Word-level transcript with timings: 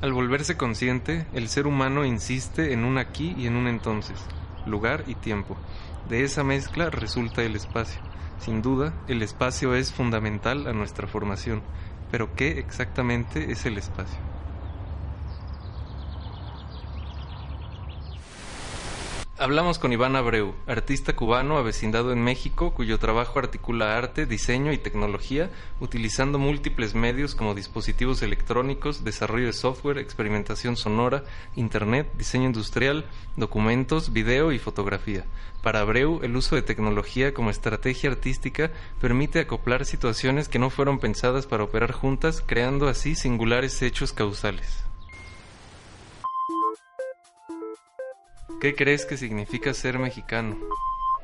Al 0.00 0.12
volverse 0.12 0.56
consciente, 0.56 1.26
el 1.32 1.48
ser 1.48 1.66
humano 1.66 2.04
insiste 2.04 2.72
en 2.72 2.84
un 2.84 2.98
aquí 2.98 3.34
y 3.36 3.48
en 3.48 3.56
un 3.56 3.66
entonces, 3.66 4.24
lugar 4.64 5.02
y 5.08 5.16
tiempo. 5.16 5.56
De 6.08 6.22
esa 6.22 6.44
mezcla 6.44 6.88
resulta 6.88 7.42
el 7.42 7.56
espacio. 7.56 8.00
Sin 8.38 8.62
duda, 8.62 8.94
el 9.08 9.22
espacio 9.22 9.74
es 9.74 9.92
fundamental 9.92 10.68
a 10.68 10.72
nuestra 10.72 11.08
formación, 11.08 11.62
pero 12.12 12.32
¿qué 12.36 12.60
exactamente 12.60 13.50
es 13.50 13.66
el 13.66 13.76
espacio? 13.76 14.27
Hablamos 19.48 19.78
con 19.78 19.94
Iván 19.94 20.14
Abreu, 20.14 20.54
artista 20.66 21.16
cubano 21.16 21.56
avecindado 21.56 22.12
en 22.12 22.22
México, 22.22 22.74
cuyo 22.74 22.98
trabajo 22.98 23.38
articula 23.38 23.96
arte, 23.96 24.26
diseño 24.26 24.74
y 24.74 24.76
tecnología, 24.76 25.48
utilizando 25.80 26.38
múltiples 26.38 26.94
medios 26.94 27.34
como 27.34 27.54
dispositivos 27.54 28.20
electrónicos, 28.20 29.04
desarrollo 29.04 29.46
de 29.46 29.54
software, 29.54 29.96
experimentación 29.96 30.76
sonora, 30.76 31.24
internet, 31.56 32.10
diseño 32.18 32.44
industrial, 32.44 33.06
documentos, 33.36 34.12
video 34.12 34.52
y 34.52 34.58
fotografía. 34.58 35.24
Para 35.62 35.80
Abreu, 35.80 36.20
el 36.22 36.36
uso 36.36 36.54
de 36.54 36.60
tecnología 36.60 37.32
como 37.32 37.48
estrategia 37.48 38.10
artística 38.10 38.70
permite 39.00 39.40
acoplar 39.40 39.86
situaciones 39.86 40.50
que 40.50 40.58
no 40.58 40.68
fueron 40.68 40.98
pensadas 40.98 41.46
para 41.46 41.64
operar 41.64 41.92
juntas, 41.92 42.44
creando 42.46 42.86
así 42.86 43.14
singulares 43.14 43.80
hechos 43.80 44.12
causales. 44.12 44.87
¿Qué 48.60 48.74
crees 48.74 49.06
que 49.06 49.16
significa 49.16 49.72
ser 49.72 50.00
mexicano? 50.00 50.56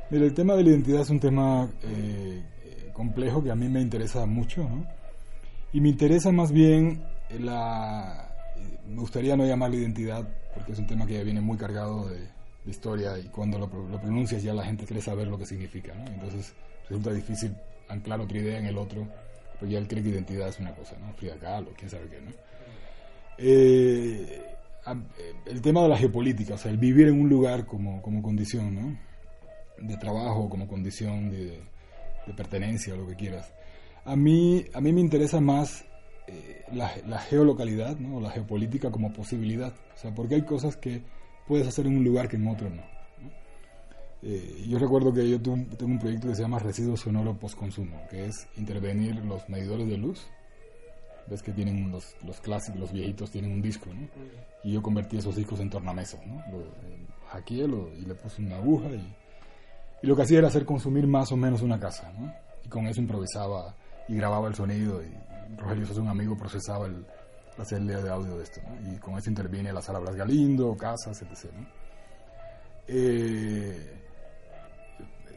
Mira, 0.09 0.25
el 0.25 0.34
tema 0.34 0.55
de 0.55 0.62
la 0.62 0.71
identidad 0.71 1.00
es 1.00 1.11
un 1.11 1.19
tema 1.19 1.69
eh, 1.83 2.43
complejo 2.93 3.43
que 3.43 3.50
a 3.50 3.56
mí 3.56 3.69
me 3.69 3.81
interesa 3.81 4.25
mucho, 4.25 4.62
¿no? 4.62 4.87
Y 5.72 5.81
me 5.81 5.89
interesa 5.89 6.31
más 6.31 6.53
bien 6.53 7.03
la... 7.41 8.31
Me 8.89 9.00
gustaría 9.00 9.37
no 9.37 9.45
llamarlo 9.45 9.77
identidad, 9.77 10.28
porque 10.55 10.72
es 10.72 10.78
un 10.78 10.87
tema 10.87 11.06
que 11.06 11.15
ya 11.15 11.25
viene 11.25 11.41
muy 11.41 11.56
cargado 11.56 12.09
de, 12.09 12.33
historia 12.67 13.19
y 13.19 13.25
cuando 13.25 13.59
lo, 13.59 13.66
lo, 13.66 14.01
pronuncias 14.01 14.43
ya 14.43 14.55
la 14.55 14.65
gente 14.65 14.87
quiere 14.87 15.03
saber 15.03 15.27
lo 15.27 15.37
que 15.37 15.45
significa, 15.45 15.93
¿no? 15.95 16.06
Entonces 16.06 16.55
resulta 16.89 17.12
difícil 17.12 17.55
anclar 17.89 18.21
otra 18.21 18.39
idea 18.39 18.59
en 18.59 18.65
el 18.65 18.78
otro, 18.78 19.06
pero 19.61 19.71
ya 19.71 19.78
él 19.78 19.87
cree 19.87 20.03
que 20.03 20.09
identidad 20.09 20.49
es 20.49 20.61
una 20.61 20.75
cosa, 20.75 20.97
¿no? 20.99 21.12
Frida 21.12 21.37
Kahlo, 21.37 21.72
quién 21.77 21.91
sabe 21.91 22.06
qué, 22.09 22.21
¿no? 22.22 22.31
Eh, 23.37 24.53
el 25.47 25.62
tema 25.62 25.83
de 25.83 25.89
la 25.89 25.97
geopolítica, 25.97 26.55
o 26.55 26.59
sea, 26.59 26.71
el 26.71 26.78
vivir 26.78 27.09
en 27.09 27.21
un 27.21 27.28
lugar 27.28 27.67
como, 27.67 28.03
como 28.03 28.22
condición, 28.22 28.75
¿no? 28.75 28.99
De 29.78 29.97
trabajo, 29.97 30.49
como 30.49 30.69
condición 30.69 31.31
de, 31.31 31.62
de 32.27 32.34
pertenencia, 32.34 32.95
lo 32.95 33.06
que 33.06 33.17
quieras. 33.17 33.53
A 34.05 34.17
mí, 34.17 34.65
a 34.75 34.81
mí 34.81 34.93
me 34.93 35.00
interesa 35.00 35.41
más 35.41 35.84
eh, 36.27 36.65
la, 36.72 36.93
la, 37.06 37.19
geolocalidad, 37.19 37.99
¿no? 37.99 38.21
La 38.21 38.31
geopolítica 38.31 38.91
como 38.91 39.12
posibilidad. 39.12 39.75
O 39.95 39.99
sea, 39.99 40.15
porque 40.15 40.34
hay 40.34 40.43
cosas 40.43 40.77
que 40.77 41.03
puedes 41.47 41.66
hacer 41.66 41.87
en 41.87 41.97
un 41.97 42.05
lugar 42.05 42.28
que 42.28 42.37
en 42.37 42.47
otro 42.49 42.71
no. 42.71 42.83
Eh, 44.22 44.65
yo 44.66 44.78
recuerdo 44.78 45.12
que 45.12 45.28
yo 45.28 45.41
tengo 45.41 45.66
un 45.81 45.99
proyecto 45.99 46.28
que 46.28 46.34
se 46.34 46.43
llama 46.43 46.59
Residuo 46.59 46.97
Sonoro 46.97 47.39
Postconsumo, 47.39 48.01
que 48.09 48.27
es 48.27 48.47
intervenir 48.56 49.16
los 49.16 49.47
medidores 49.51 49.87
de 49.87 49.99
luz 49.99 50.27
ves 51.28 51.42
que 51.42 51.52
tienen 51.52 51.90
los, 51.90 52.14
los 52.24 52.40
clásicos, 52.40 52.80
los 52.80 52.92
viejitos 52.92 53.30
tienen 53.30 53.52
un 53.52 53.62
disco, 53.62 53.86
¿no? 53.92 54.08
Y 54.62 54.72
yo 54.72 54.82
convertí 54.82 55.18
esos 55.18 55.36
discos 55.36 55.60
en 55.60 55.70
tornamesas, 55.70 56.24
¿no? 56.26 56.42
Lo, 56.50 56.64
hackeé 57.28 57.64
y 57.64 58.04
le 58.06 58.14
puse 58.14 58.42
una 58.42 58.56
aguja 58.56 58.90
y, 58.90 59.16
y, 60.02 60.06
lo 60.06 60.14
que 60.14 60.22
hacía 60.22 60.38
era 60.38 60.48
hacer 60.48 60.64
consumir 60.64 61.06
más 61.06 61.32
o 61.32 61.36
menos 61.36 61.62
una 61.62 61.80
casa, 61.80 62.12
¿no? 62.18 62.32
Y 62.64 62.68
con 62.68 62.86
eso 62.86 63.00
improvisaba 63.00 63.74
y 64.08 64.16
grababa 64.16 64.48
el 64.48 64.54
sonido 64.54 65.02
y 65.02 65.12
Rogelio 65.56 65.84
es 65.84 65.96
un 65.96 66.08
amigo, 66.08 66.36
procesaba 66.36 66.86
el, 66.86 67.04
la 67.56 67.64
celda 67.64 68.02
de 68.02 68.10
audio 68.10 68.36
de 68.36 68.44
esto, 68.44 68.60
¿no? 68.62 68.92
Y 68.92 68.98
con 68.98 69.16
eso 69.18 69.30
interviene 69.30 69.72
la 69.72 69.82
sala 69.82 69.98
Blas 69.98 70.16
Galindo, 70.16 70.76
casas, 70.76 71.20
etc., 71.22 71.52
¿no? 71.52 71.66
Eh, 72.86 74.04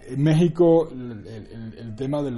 en 0.08 0.24
México 0.24 0.90
el, 0.90 1.96
tema 1.96 2.22
del 2.22 2.38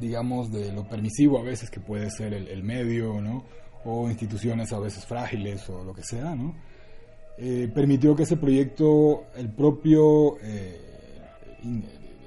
digamos, 0.00 0.50
de 0.50 0.72
lo 0.72 0.86
permisivo 0.88 1.38
a 1.38 1.42
veces 1.42 1.70
que 1.70 1.80
puede 1.80 2.10
ser 2.10 2.34
el, 2.34 2.62
medio, 2.62 3.20
¿no? 3.20 3.44
O 3.84 4.08
instituciones 4.08 4.72
a 4.72 4.78
veces 4.78 5.04
frágiles 5.04 5.68
o 5.68 5.84
lo 5.84 5.94
que 5.94 6.02
sea, 6.02 6.34
¿no? 6.34 6.54
Eh, 7.36 7.70
permitió 7.74 8.14
que 8.14 8.22
ese 8.22 8.36
proyecto, 8.36 9.24
el 9.36 9.50
propio 9.50 10.36
eh, 10.40 10.80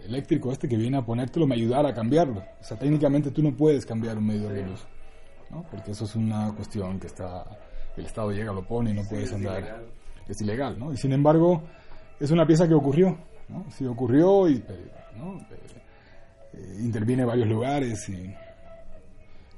eléctrico 0.05 0.51
este 0.51 0.67
que 0.67 0.75
viene 0.75 0.97
a 0.97 1.05
ponértelo, 1.05 1.47
me 1.47 1.55
ayudara 1.55 1.89
a 1.89 1.93
cambiarlo. 1.93 2.43
O 2.59 2.63
sea, 2.63 2.77
técnicamente 2.77 3.31
tú 3.31 3.41
no 3.41 3.55
puedes 3.55 3.85
cambiar 3.85 4.17
un 4.17 4.27
medio 4.27 4.49
de 4.49 4.65
luz, 4.65 4.85
¿no? 5.49 5.63
Porque 5.69 5.91
eso 5.91 6.05
es 6.05 6.15
una 6.15 6.53
cuestión 6.53 6.99
que 6.99 7.07
está, 7.07 7.45
el 7.95 8.05
Estado 8.05 8.31
llega, 8.31 8.51
lo 8.51 8.65
pone 8.65 8.91
y 8.91 8.93
no 8.93 9.03
puedes 9.09 9.31
andar. 9.33 9.83
Es 10.27 10.41
ilegal, 10.41 10.77
¿no? 10.77 10.91
Y 10.91 10.97
sin 10.97 11.13
embargo, 11.13 11.63
es 12.19 12.31
una 12.31 12.45
pieza 12.45 12.67
que 12.67 12.73
ocurrió, 12.73 13.17
¿no? 13.47 13.65
Sí 13.71 13.85
ocurrió 13.85 14.49
y, 14.49 14.63
¿no? 15.17 15.39
Eh, 16.57 16.77
interviene 16.79 17.23
en 17.23 17.27
varios 17.27 17.47
lugares 17.47 18.09
y 18.09 18.33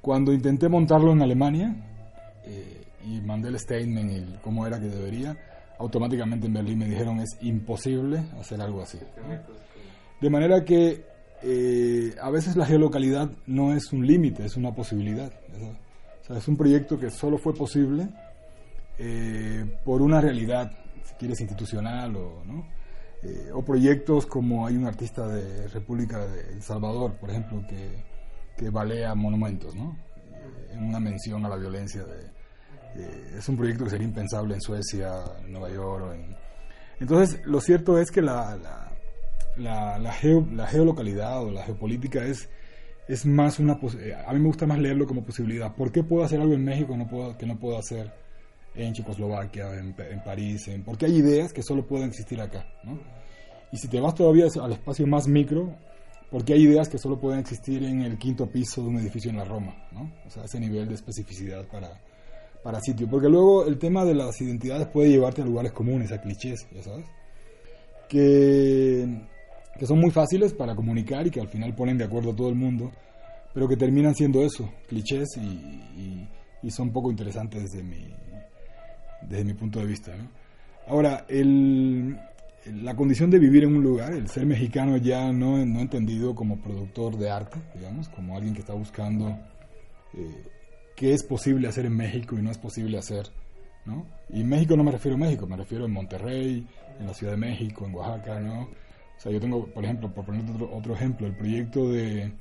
cuando 0.01 0.33
intenté 0.33 0.67
montarlo 0.67 1.11
en 1.13 1.21
Alemania 1.21 1.75
eh, 2.45 2.83
y 3.05 3.21
mandé 3.21 3.49
el 3.49 3.59
statement 3.59 4.11
y 4.11 4.37
cómo 4.41 4.65
era 4.65 4.79
que 4.79 4.87
debería, 4.87 5.37
automáticamente 5.77 6.47
en 6.47 6.53
Berlín 6.53 6.79
me 6.79 6.85
dijeron 6.85 7.19
es 7.19 7.37
imposible 7.41 8.23
hacer 8.39 8.61
algo 8.61 8.81
así. 8.81 8.99
De 10.19 10.29
manera 10.29 10.63
que 10.65 11.05
eh, 11.41 12.15
a 12.21 12.29
veces 12.29 12.55
la 12.55 12.65
geolocalidad 12.65 13.29
no 13.47 13.73
es 13.73 13.93
un 13.93 14.05
límite, 14.05 14.45
es 14.45 14.57
una 14.57 14.73
posibilidad. 14.73 15.31
O 16.21 16.25
sea, 16.25 16.37
es 16.37 16.47
un 16.47 16.57
proyecto 16.57 16.99
que 16.99 17.09
solo 17.09 17.37
fue 17.37 17.53
posible 17.53 18.09
por 19.85 20.01
una 20.01 20.19
realidad, 20.19 20.69
si 21.05 21.13
quieres, 21.13 21.39
institucional 21.39 22.13
o 22.17 22.43
no 22.45 22.78
eh, 23.23 23.51
o 23.53 23.63
proyectos 23.63 24.25
como 24.25 24.65
hay 24.65 24.75
un 24.77 24.85
artista 24.85 25.27
de 25.27 25.67
República 25.67 26.25
de 26.25 26.53
El 26.53 26.61
Salvador, 26.61 27.13
por 27.19 27.29
ejemplo, 27.29 27.61
que, 27.67 28.03
que 28.57 28.69
balea 28.69 29.13
monumentos, 29.15 29.75
¿no? 29.75 29.97
Eh, 30.31 30.73
en 30.73 30.83
una 30.83 30.99
mención 30.99 31.45
a 31.45 31.49
la 31.49 31.57
violencia 31.57 32.03
de, 32.03 32.39
es 33.37 33.47
un 33.47 33.57
proyecto 33.57 33.83
que 33.83 33.91
sería 33.91 34.07
impensable 34.07 34.55
en 34.55 34.61
Suecia, 34.61 35.23
en 35.43 35.51
Nueva 35.51 35.69
York. 35.69 36.17
Entonces, 36.99 37.45
lo 37.45 37.61
cierto 37.61 37.97
es 37.97 38.11
que 38.11 38.21
la, 38.21 38.57
la, 39.57 39.99
la, 39.99 40.67
geolocalidad 40.67 41.43
o 41.43 41.51
la 41.51 41.63
geopolítica 41.63 42.23
es, 42.25 42.49
es 43.07 43.25
más 43.25 43.59
una... 43.59 43.79
Eh, 43.99 44.15
a 44.25 44.33
mí 44.33 44.39
me 44.39 44.47
gusta 44.47 44.65
más 44.65 44.79
leerlo 44.79 45.07
como 45.07 45.23
posibilidad. 45.23 45.73
¿Por 45.75 45.91
qué 45.91 46.03
puedo 46.03 46.23
hacer 46.23 46.41
algo 46.41 46.53
en 46.53 46.63
México 46.63 46.95
no 46.97 47.07
puedo, 47.07 47.37
que 47.37 47.45
no 47.45 47.57
puedo 47.57 47.77
hacer 47.77 48.11
en 48.75 48.93
Checoslovaquia, 48.93 49.73
en, 49.73 49.95
en 49.97 50.23
París? 50.23 50.67
En, 50.67 50.83
porque 50.83 51.05
hay 51.05 51.17
ideas 51.17 51.53
que 51.53 51.63
solo 51.63 51.85
pueden 51.85 52.09
existir 52.09 52.39
acá. 52.41 52.65
¿no? 52.83 52.99
Y 53.71 53.77
si 53.77 53.87
te 53.87 53.99
vas 53.99 54.15
todavía 54.15 54.47
al 54.61 54.71
espacio 54.71 55.05
más 55.05 55.27
micro, 55.27 55.75
porque 56.31 56.53
hay 56.53 56.63
ideas 56.63 56.89
que 56.89 56.97
solo 56.97 57.19
pueden 57.19 57.39
existir 57.39 57.83
en 57.83 58.01
el 58.01 58.17
quinto 58.17 58.47
piso 58.47 58.81
de 58.81 58.89
un 58.89 58.97
edificio 58.97 59.31
en 59.31 59.37
la 59.37 59.45
Roma, 59.45 59.75
¿no? 59.91 60.11
O 60.25 60.29
sea, 60.29 60.43
ese 60.43 60.59
nivel 60.59 60.87
de 60.87 60.95
especificidad 60.95 61.65
para, 61.67 61.89
para 62.63 62.79
sitio. 62.81 63.07
Porque 63.09 63.29
luego 63.29 63.65
el 63.65 63.77
tema 63.77 64.05
de 64.05 64.13
las 64.13 64.39
identidades 64.41 64.87
puede 64.87 65.09
llevarte 65.09 65.41
a 65.41 65.45
lugares 65.45 65.71
comunes, 65.71 66.11
a 66.11 66.21
clichés, 66.21 66.67
ya 66.71 66.83
sabes, 66.83 67.05
que, 68.07 69.07
que 69.77 69.85
son 69.85 69.99
muy 69.99 70.11
fáciles 70.11 70.53
para 70.53 70.75
comunicar 70.75 71.25
y 71.25 71.31
que 71.31 71.41
al 71.41 71.47
final 71.47 71.75
ponen 71.75 71.97
de 71.97 72.05
acuerdo 72.05 72.31
a 72.31 72.35
todo 72.35 72.49
el 72.49 72.55
mundo, 72.55 72.91
pero 73.53 73.67
que 73.67 73.77
terminan 73.77 74.15
siendo 74.15 74.43
eso, 74.43 74.69
clichés 74.87 75.27
y, 75.37 76.27
y, 76.61 76.71
son 76.71 76.91
poco 76.91 77.09
interesantes 77.09 77.63
desde 77.63 77.83
mi, 77.83 78.13
desde 79.21 79.43
mi 79.43 79.53
punto 79.53 79.79
de 79.79 79.85
vista, 79.85 80.15
¿no? 80.15 80.27
Ahora, 80.87 81.25
el, 81.27 82.17
la 82.65 82.95
condición 82.95 83.29
de 83.29 83.39
vivir 83.39 83.63
en 83.63 83.75
un 83.75 83.83
lugar, 83.83 84.13
el 84.13 84.27
ser 84.27 84.45
mexicano 84.45 84.97
ya 84.97 85.31
no, 85.31 85.63
no 85.65 85.79
entendido 85.79 86.35
como 86.35 86.57
productor 86.57 87.17
de 87.17 87.29
arte, 87.29 87.59
digamos, 87.75 88.09
como 88.09 88.35
alguien 88.35 88.53
que 88.53 88.61
está 88.61 88.73
buscando 88.73 89.37
eh, 90.13 90.47
qué 90.95 91.13
es 91.13 91.23
posible 91.23 91.67
hacer 91.67 91.85
en 91.85 91.95
México 91.95 92.37
y 92.37 92.41
no 92.41 92.51
es 92.51 92.57
posible 92.57 92.97
hacer, 92.97 93.27
¿no? 93.85 94.05
Y 94.29 94.43
México 94.43 94.75
no 94.75 94.83
me 94.83 94.91
refiero 94.91 95.15
a 95.15 95.19
México, 95.19 95.47
me 95.47 95.57
refiero 95.57 95.85
en 95.85 95.91
Monterrey, 95.91 96.67
en 96.99 97.07
la 97.07 97.13
Ciudad 97.13 97.33
de 97.33 97.39
México, 97.39 97.85
en 97.85 97.93
Oaxaca, 97.93 98.39
¿no? 98.39 98.63
O 98.63 99.21
sea, 99.21 99.31
yo 99.31 99.39
tengo, 99.39 99.65
por 99.67 99.83
ejemplo, 99.83 100.11
por 100.13 100.25
poner 100.25 100.49
otro, 100.49 100.75
otro 100.75 100.93
ejemplo, 100.93 101.27
el 101.27 101.35
proyecto 101.35 101.89
de 101.91 102.31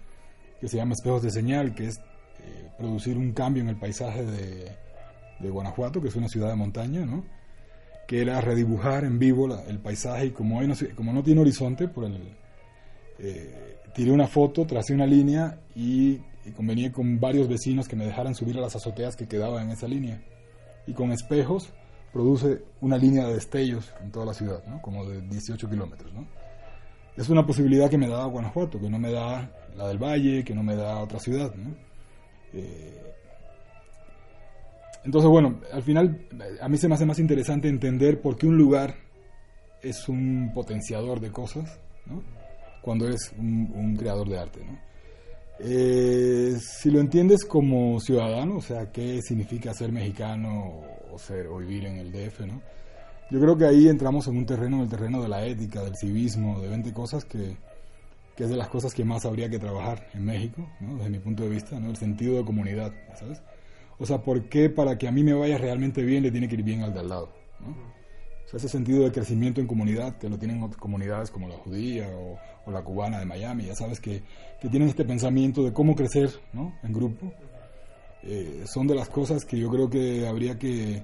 que 0.60 0.68
se 0.68 0.76
llama 0.76 0.94
Espejos 0.94 1.22
de 1.22 1.30
Señal, 1.30 1.74
que 1.74 1.86
es 1.86 1.98
eh, 1.98 2.70
producir 2.78 3.16
un 3.16 3.32
cambio 3.32 3.62
en 3.62 3.68
el 3.68 3.76
paisaje 3.76 4.24
de, 4.24 4.72
de 5.40 5.50
Guanajuato, 5.50 6.00
que 6.00 6.08
es 6.08 6.16
una 6.16 6.28
ciudad 6.28 6.48
de 6.48 6.56
montaña, 6.56 7.04
¿no? 7.04 7.24
que 8.08 8.22
era 8.22 8.40
redibujar 8.40 9.04
en 9.04 9.18
vivo 9.18 9.54
el 9.68 9.78
paisaje 9.80 10.26
y 10.26 10.30
como, 10.30 10.62
no, 10.62 11.22
tiene 11.22 11.42
horizonte, 11.42 11.88
por 11.88 12.04
el, 12.04 12.34
eh, 13.18 13.76
tiré 13.94 14.10
una 14.10 14.26
foto, 14.26 14.66
tracé 14.66 14.94
una 14.94 15.06
línea 15.06 15.60
y, 15.76 16.18
convenía 16.56 16.90
con 16.90 17.20
varios 17.20 17.46
vecinos 17.46 17.86
que 17.86 17.94
me 17.94 18.06
dejaran 18.06 18.34
subir 18.34 18.56
a 18.56 18.62
las 18.62 18.74
azoteas 18.74 19.14
que 19.14 19.28
quedaban 19.28 19.64
en 19.64 19.72
esa 19.72 19.86
línea. 19.86 20.22
Y 20.86 20.94
con 20.94 21.12
espejos 21.12 21.70
produce 22.10 22.62
una 22.80 22.96
línea 22.96 23.26
de 23.26 23.34
destellos 23.34 23.92
en 24.02 24.10
toda 24.10 24.24
la 24.24 24.32
ciudad, 24.32 24.64
¿no? 24.66 24.80
como 24.80 25.04
de 25.04 25.20
18 25.20 25.68
kilómetros. 25.68 26.10
¿no? 26.14 26.26
Es 27.18 27.28
una 27.28 27.44
posibilidad 27.44 27.90
que 27.90 27.98
me 27.98 28.08
da 28.08 28.24
Guanajuato, 28.24 28.80
que 28.80 28.88
no 28.88 28.98
me 28.98 29.12
da 29.12 29.52
la 29.76 29.86
del 29.88 29.98
Valle, 29.98 30.42
que 30.42 30.54
no 30.54 30.62
me 30.62 30.74
da 30.74 30.98
otra 31.00 31.18
ciudad. 31.18 31.54
¿no? 31.54 31.76
Eh, 32.54 32.98
entonces, 35.04 35.30
bueno, 35.30 35.60
al 35.72 35.82
final 35.82 36.26
a 36.60 36.68
mí 36.68 36.76
se 36.76 36.88
me 36.88 36.94
hace 36.94 37.06
más 37.06 37.18
interesante 37.18 37.68
entender 37.68 38.20
por 38.20 38.36
qué 38.36 38.46
un 38.46 38.56
lugar 38.56 38.96
es 39.82 40.08
un 40.08 40.50
potenciador 40.54 41.20
de 41.20 41.30
cosas, 41.30 41.78
¿no? 42.06 42.22
Cuando 42.82 43.08
es 43.08 43.32
un, 43.38 43.96
creador 43.96 44.28
de 44.28 44.38
arte, 44.38 44.64
¿no? 44.64 44.78
Eh, 45.60 46.56
si 46.60 46.90
lo 46.90 47.00
entiendes 47.00 47.44
como 47.44 47.98
ciudadano, 48.00 48.56
o 48.56 48.62
sea, 48.62 48.92
qué 48.92 49.20
significa 49.22 49.74
ser 49.74 49.90
mexicano 49.90 50.82
o, 51.12 51.18
ser, 51.18 51.48
o 51.48 51.58
vivir 51.58 51.86
en 51.86 51.98
el 51.98 52.12
DF, 52.12 52.40
¿no? 52.40 52.62
Yo 53.30 53.40
creo 53.40 53.56
que 53.58 53.66
ahí 53.66 53.88
entramos 53.88 54.26
en 54.28 54.38
un 54.38 54.46
terreno, 54.46 54.76
en 54.76 54.82
el 54.84 54.88
terreno 54.88 55.20
de 55.20 55.28
la 55.28 55.44
ética, 55.44 55.82
del 55.82 55.96
civismo, 55.96 56.60
de 56.60 56.68
20 56.68 56.92
cosas 56.92 57.24
que, 57.24 57.56
que 58.38 58.44
es 58.44 58.50
de 58.50 58.56
las 58.56 58.68
cosas 58.68 58.94
que 58.94 59.04
más 59.04 59.26
habría 59.26 59.50
que 59.50 59.58
trabajar 59.58 60.08
en 60.14 60.24
México, 60.24 60.66
¿no? 60.80 60.96
desde 60.96 61.10
mi 61.10 61.18
punto 61.18 61.42
de 61.42 61.50
vista, 61.50 61.78
¿no? 61.80 61.90
el 61.90 61.96
sentido 61.96 62.36
de 62.36 62.44
comunidad, 62.44 62.92
¿sabes? 63.18 63.42
O 63.98 64.06
sea, 64.06 64.22
¿por 64.22 64.48
qué 64.48 64.70
para 64.70 64.96
que 64.96 65.08
a 65.08 65.12
mí 65.12 65.22
me 65.22 65.32
vaya 65.32 65.58
realmente 65.58 66.02
bien 66.02 66.22
le 66.22 66.30
tiene 66.30 66.48
que 66.48 66.54
ir 66.54 66.62
bien 66.62 66.82
al 66.82 66.94
de 66.94 67.00
al 67.00 67.08
lado? 67.08 67.32
O 67.60 68.50
sea, 68.50 68.58
ese 68.58 68.68
sentido 68.68 69.04
de 69.04 69.12
crecimiento 69.12 69.60
en 69.60 69.66
comunidad, 69.66 70.16
que 70.18 70.28
lo 70.28 70.38
tienen 70.38 70.62
otras 70.62 70.80
comunidades 70.80 71.30
como 71.30 71.48
la 71.48 71.56
judía 71.56 72.08
o, 72.08 72.38
la 72.70 72.82
cubana 72.82 73.18
de 73.18 73.24
Miami, 73.24 73.64
ya 73.64 73.74
sabes, 73.74 73.98
que, 73.98 74.22
que, 74.60 74.68
tienen 74.68 74.90
este 74.90 75.02
pensamiento 75.02 75.62
de 75.62 75.72
cómo 75.72 75.94
crecer 75.94 76.30
¿no? 76.52 76.74
en 76.82 76.92
grupo, 76.92 77.32
eh, 78.22 78.64
son 78.66 78.86
de 78.86 78.94
las 78.94 79.08
cosas 79.08 79.46
que 79.46 79.58
yo 79.58 79.70
creo 79.70 79.88
que 79.88 80.26
habría 80.28 80.58
que, 80.58 81.02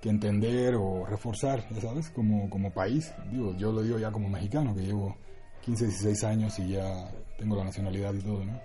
que 0.00 0.08
entender 0.08 0.74
o 0.76 1.04
reforzar, 1.04 1.68
ya 1.70 1.82
sabes, 1.82 2.08
como, 2.10 2.48
como 2.48 2.72
país. 2.72 3.12
Digo, 3.30 3.54
yo 3.56 3.72
lo 3.72 3.82
digo 3.82 3.98
ya 3.98 4.10
como 4.10 4.28
mexicano, 4.28 4.74
que 4.74 4.82
llevo 4.82 5.16
15, 5.62 5.86
16 5.86 6.24
años 6.24 6.58
y 6.58 6.70
ya 6.70 7.10
tengo 7.38 7.56
la 7.56 7.64
nacionalidad 7.64 8.14
y 8.14 8.20
todo, 8.20 8.44
¿no? 8.44 8.60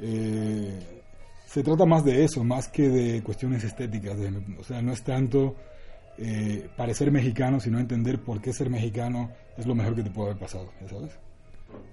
Eh, 0.00 0.99
se 1.50 1.64
trata 1.64 1.84
más 1.84 2.04
de 2.04 2.22
eso, 2.22 2.44
más 2.44 2.68
que 2.68 2.88
de 2.88 3.22
cuestiones 3.24 3.64
estéticas. 3.64 4.16
o 4.58 4.62
sea, 4.62 4.80
no 4.80 4.92
es 4.92 5.02
tanto 5.02 5.56
eh, 6.16 6.68
parecer 6.76 7.10
mexicano, 7.10 7.58
sino 7.58 7.80
entender 7.80 8.20
por 8.20 8.40
qué 8.40 8.52
ser 8.52 8.70
mexicano 8.70 9.32
es 9.56 9.66
lo 9.66 9.74
mejor 9.74 9.96
que 9.96 10.04
te 10.04 10.10
puede 10.10 10.30
haber 10.30 10.40
pasado, 10.40 10.70
¿sabes? 10.88 11.18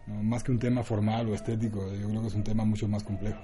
más 0.07 0.43
que 0.43 0.51
un 0.51 0.59
tema 0.59 0.83
formal 0.83 1.27
o 1.29 1.33
estético, 1.33 1.79
yo 1.93 2.07
creo 2.07 2.21
que 2.21 2.27
es 2.27 2.35
un 2.35 2.43
tema 2.43 2.65
mucho 2.65 2.87
más 2.87 3.03
complejo. 3.03 3.39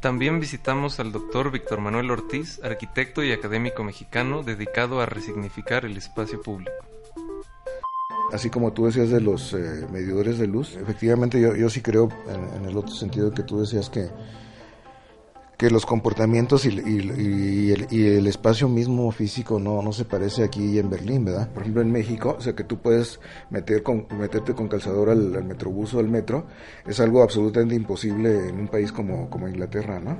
También 0.00 0.40
visitamos 0.40 0.98
al 0.98 1.12
doctor 1.12 1.50
Víctor 1.50 1.80
Manuel 1.80 2.10
Ortiz, 2.10 2.60
arquitecto 2.64 3.22
y 3.22 3.32
académico 3.32 3.84
mexicano 3.84 4.42
dedicado 4.42 5.00
a 5.00 5.06
resignificar 5.06 5.84
el 5.84 5.96
espacio 5.96 6.40
público. 6.40 6.72
Así 8.32 8.50
como 8.50 8.72
tú 8.72 8.86
decías 8.86 9.08
de 9.08 9.20
los 9.20 9.54
eh, 9.54 9.86
medidores 9.90 10.38
de 10.38 10.46
luz, 10.46 10.76
efectivamente 10.76 11.40
yo, 11.40 11.56
yo 11.56 11.70
sí 11.70 11.80
creo 11.80 12.08
en, 12.28 12.64
el 12.66 12.76
otro 12.76 12.94
sentido 12.94 13.32
que 13.32 13.42
tú 13.42 13.60
decías 13.60 13.88
que, 13.88 14.10
que 15.56 15.70
los 15.70 15.86
comportamientos 15.86 16.66
y, 16.66 16.68
y, 16.68 17.72
el, 17.72 17.86
y, 17.90 18.06
el, 18.06 18.26
espacio 18.26 18.68
mismo 18.68 19.10
físico 19.12 19.58
no, 19.58 19.80
no 19.80 19.92
se 19.92 20.04
parece 20.04 20.44
aquí 20.44 20.78
en 20.78 20.90
Berlín, 20.90 21.24
¿verdad? 21.24 21.48
Por 21.52 21.62
ejemplo, 21.62 21.80
en 21.80 21.90
México, 21.90 22.36
o 22.38 22.40
sea, 22.42 22.54
que 22.54 22.64
tú 22.64 22.78
puedes 22.78 23.18
meter 23.48 23.82
con, 23.82 24.06
meterte 24.18 24.54
con 24.54 24.68
calzador 24.68 25.08
al, 25.08 25.34
al 25.34 25.44
metrobús 25.44 25.94
o 25.94 25.98
al 25.98 26.08
metro, 26.08 26.44
es 26.86 27.00
algo 27.00 27.22
absolutamente 27.22 27.74
imposible 27.74 28.48
en 28.48 28.60
un 28.60 28.68
país 28.68 28.92
como, 28.92 29.30
como 29.30 29.48
Inglaterra, 29.48 30.00
¿no? 30.00 30.18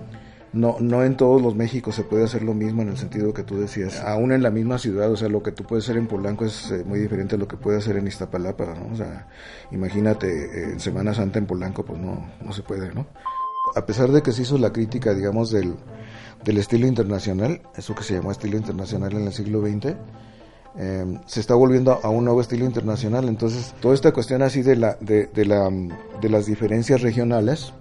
No, 0.52 0.76
no 0.80 1.04
en 1.04 1.16
todos 1.16 1.42
los 1.42 1.54
Méxicos 1.54 1.94
se 1.94 2.04
puede 2.04 2.24
hacer 2.24 2.42
lo 2.42 2.54
mismo 2.54 2.82
en 2.82 2.88
el 2.88 2.96
sentido 2.96 3.34
que 3.34 3.42
tú 3.42 3.58
decías. 3.58 4.00
Aún 4.00 4.32
en 4.32 4.42
la 4.42 4.50
misma 4.50 4.78
ciudad, 4.78 5.10
o 5.10 5.16
sea, 5.16 5.28
lo 5.28 5.42
que 5.42 5.52
tú 5.52 5.64
puedes 5.64 5.84
hacer 5.84 5.96
en 5.96 6.06
Polanco 6.06 6.44
es 6.44 6.70
eh, 6.70 6.84
muy 6.86 6.98
diferente 6.98 7.34
a 7.34 7.38
lo 7.38 7.46
que 7.46 7.56
puedes 7.56 7.84
hacer 7.84 7.96
en 7.96 8.06
Iztapalapa, 8.06 8.64
¿no? 8.74 8.92
O 8.92 8.96
sea, 8.96 9.28
imagínate, 9.70 10.28
eh, 10.28 10.64
en 10.72 10.80
Semana 10.80 11.12
Santa 11.12 11.38
en 11.38 11.46
Polanco, 11.46 11.84
pues 11.84 12.00
no, 12.00 12.30
no 12.42 12.52
se 12.52 12.62
puede, 12.62 12.94
¿no? 12.94 13.06
A 13.74 13.84
pesar 13.84 14.10
de 14.10 14.22
que 14.22 14.32
se 14.32 14.42
hizo 14.42 14.56
la 14.56 14.72
crítica, 14.72 15.12
digamos, 15.12 15.50
del, 15.50 15.74
del 16.44 16.56
estilo 16.56 16.86
internacional, 16.86 17.60
eso 17.76 17.94
que 17.94 18.02
se 18.02 18.14
llamó 18.14 18.32
estilo 18.32 18.56
internacional 18.56 19.12
en 19.12 19.26
el 19.26 19.32
siglo 19.32 19.60
XX, 19.60 19.94
eh, 20.78 21.18
se 21.26 21.40
está 21.40 21.54
volviendo 21.54 21.98
a 22.02 22.08
un 22.08 22.24
nuevo 22.24 22.40
estilo 22.40 22.64
internacional. 22.64 23.28
Entonces, 23.28 23.74
toda 23.80 23.94
esta 23.94 24.12
cuestión 24.12 24.42
así 24.42 24.62
de, 24.62 24.76
la, 24.76 24.96
de, 25.00 25.28
la, 25.44 25.70
de 26.20 26.28
las 26.28 26.46
diferencias 26.46 27.02
regionales, 27.02 27.72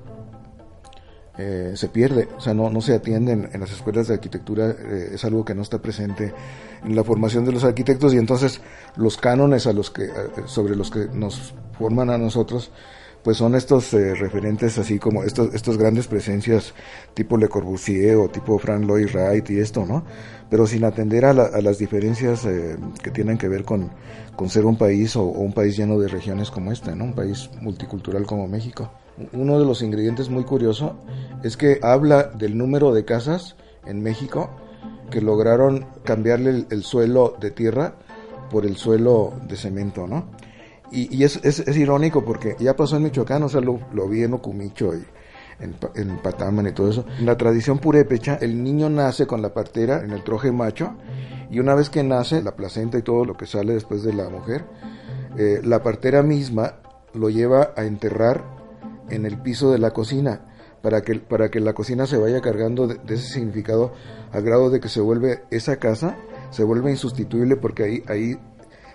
eh, 1.39 1.73
se 1.75 1.87
pierde, 1.89 2.27
o 2.35 2.41
sea, 2.41 2.55
no, 2.55 2.71
no 2.71 2.81
se 2.81 2.95
atienden 2.95 3.49
en 3.53 3.59
las 3.59 3.71
escuelas 3.71 4.07
de 4.07 4.15
arquitectura, 4.15 4.71
eh, 4.71 5.11
es 5.13 5.23
algo 5.23 5.45
que 5.45 5.53
no 5.53 5.61
está 5.61 5.79
presente 5.79 6.33
en 6.83 6.95
la 6.95 7.03
formación 7.03 7.45
de 7.45 7.51
los 7.51 7.63
arquitectos 7.63 8.11
y 8.15 8.17
entonces 8.17 8.59
los 8.95 9.17
cánones 9.17 9.67
a 9.67 9.73
los 9.73 9.91
que, 9.91 10.09
sobre 10.45 10.75
los 10.75 10.89
que 10.89 11.07
nos 11.13 11.53
forman 11.77 12.09
a 12.09 12.17
nosotros, 12.17 12.71
pues 13.23 13.37
son 13.37 13.53
estos 13.53 13.93
eh, 13.93 14.15
referentes 14.15 14.79
así 14.79 14.97
como 14.97 15.23
estos, 15.23 15.53
estos 15.53 15.77
grandes 15.77 16.07
presencias 16.07 16.73
tipo 17.13 17.37
Le 17.37 17.49
Corbusier 17.49 18.15
o 18.15 18.29
tipo 18.29 18.57
Frank 18.57 18.85
Lloyd 18.85 19.13
Wright 19.13 19.47
y 19.51 19.59
esto, 19.59 19.85
¿no? 19.85 20.05
Pero 20.49 20.65
sin 20.65 20.85
atender 20.85 21.25
a, 21.25 21.33
las 21.33 21.77
diferencias 21.77 22.47
que 23.03 23.11
tienen 23.11 23.37
que 23.37 23.47
ver 23.47 23.63
con, 23.63 23.91
con 24.35 24.49
ser 24.49 24.65
un 24.65 24.77
país 24.77 25.15
o, 25.15 25.23
o 25.23 25.41
un 25.41 25.53
país 25.53 25.77
lleno 25.77 25.99
de 25.99 26.07
regiones 26.07 26.49
como 26.49 26.71
este, 26.71 26.95
¿no? 26.95 27.03
Un 27.03 27.13
país 27.13 27.49
multicultural 27.61 28.25
como 28.25 28.47
México 28.47 28.89
uno 29.33 29.59
de 29.59 29.65
los 29.65 29.81
ingredientes 29.81 30.29
muy 30.29 30.43
curioso 30.43 30.95
es 31.43 31.57
que 31.57 31.79
habla 31.81 32.23
del 32.23 32.57
número 32.57 32.93
de 32.93 33.05
casas 33.05 33.55
en 33.85 34.01
México 34.01 34.49
que 35.09 35.21
lograron 35.21 35.85
cambiarle 36.03 36.65
el, 36.69 36.83
suelo 36.83 37.35
de 37.39 37.51
tierra 37.51 37.95
por 38.49 38.65
el 38.65 38.77
suelo 38.77 39.33
de 39.47 39.55
cemento, 39.55 40.07
¿no? 40.07 40.25
Y, 40.91 41.23
es, 41.23 41.41
es, 41.43 41.75
irónico 41.75 42.23
porque 42.23 42.55
ya 42.59 42.73
pasó 42.73 42.95
en 42.95 43.03
Michoacán, 43.03 43.43
o 43.43 43.49
sea, 43.49 43.59
lo, 43.59 44.07
vi 44.07 44.23
en 44.23 44.33
Ocumicho 44.33 44.95
y 44.95 45.03
en, 45.59 45.75
en, 45.95 46.17
Pataman 46.19 46.67
y 46.67 46.71
todo 46.71 46.89
eso. 46.89 47.05
En 47.19 47.25
la 47.25 47.35
tradición 47.35 47.79
purépecha, 47.79 48.37
el 48.39 48.63
niño 48.63 48.89
nace 48.89 49.27
con 49.27 49.41
la 49.41 49.53
partera 49.53 50.01
en 50.01 50.11
el 50.11 50.23
troje 50.23 50.49
macho 50.51 50.95
y 51.51 51.59
una 51.59 51.75
vez 51.75 51.89
que 51.89 52.03
nace, 52.03 52.41
la 52.41 52.55
placenta 52.55 52.97
y 52.97 53.01
todo 53.01 53.25
lo 53.25 53.35
que 53.35 53.45
sale 53.45 53.73
después 53.73 54.03
de 54.03 54.13
la 54.13 54.29
mujer, 54.29 54.63
eh, 55.37 55.59
la 55.61 55.83
partera 55.83 56.23
misma 56.23 56.75
lo 57.13 57.29
lleva 57.29 57.73
a 57.75 57.83
enterrar 57.83 58.56
en 59.09 59.25
el 59.25 59.37
piso 59.41 59.71
de 59.71 59.79
la 59.79 59.91
cocina 59.91 60.41
para 60.81 61.01
que, 61.01 61.15
para 61.15 61.49
que 61.49 61.59
la 61.59 61.73
cocina 61.73 62.05
se 62.05 62.17
vaya 62.17 62.41
cargando 62.41 62.87
de, 62.87 62.99
ese 63.13 63.33
significado 63.33 63.93
a 64.31 64.39
grado 64.39 64.69
de 64.69 64.79
que 64.79 64.89
se 64.89 65.01
vuelve 65.01 65.43
esa 65.51 65.77
casa, 65.77 66.17
se 66.51 66.63
vuelve 66.63 66.91
insustituible 66.91 67.55
porque 67.55 67.83
ahí, 67.83 68.03
ahí 68.07 68.39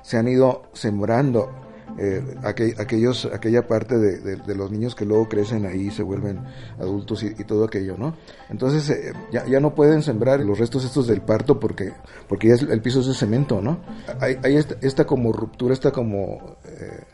se 0.02 0.16
han 0.16 0.28
ido 0.28 0.62
sembrando 0.73 1.50
eh, 1.99 2.23
aquellos, 2.42 3.26
aquella 3.26 3.66
parte 3.66 3.99
de, 3.99 4.54
los 4.54 4.71
niños 4.71 4.95
que 4.95 5.04
luego 5.04 5.28
crecen 5.28 5.66
ahí, 5.66 5.90
se 5.90 6.02
vuelven 6.02 6.40
adultos 6.78 7.23
y, 7.23 7.35
todo 7.45 7.64
aquello, 7.64 7.97
¿no? 7.99 8.16
Entonces 8.49 8.88
eh, 8.88 9.12
ya, 9.31 9.45
ya, 9.47 9.61
no 9.61 9.75
pueden 9.75 10.02
sembrar 10.02 10.40
los 10.40 10.59
restos 10.59 10.85
estos 10.85 11.07
del 11.07 11.21
parto 11.21 11.61
porque, 11.61 11.92
porque 12.28 12.49
ya 12.49 12.54
el 12.54 12.81
piso 12.81 13.00
es 13.00 13.07
de 13.07 13.14
cemento, 13.14 13.61
¿no? 13.61 13.81
Hay, 14.21 14.38
hay 14.42 14.57
esta, 14.57 15.04
como 15.04 15.33
ruptura, 15.33 15.75
esta 15.75 15.90
como 15.90 16.57
eh, 16.64 17.04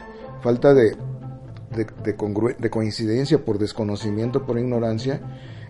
falta 0.42 0.72
de, 0.74 0.96
de, 1.70 2.70
coincidencia 2.70 3.44
por 3.44 3.58
desconocimiento, 3.58 4.46
por 4.46 4.58
ignorancia, 4.58 5.20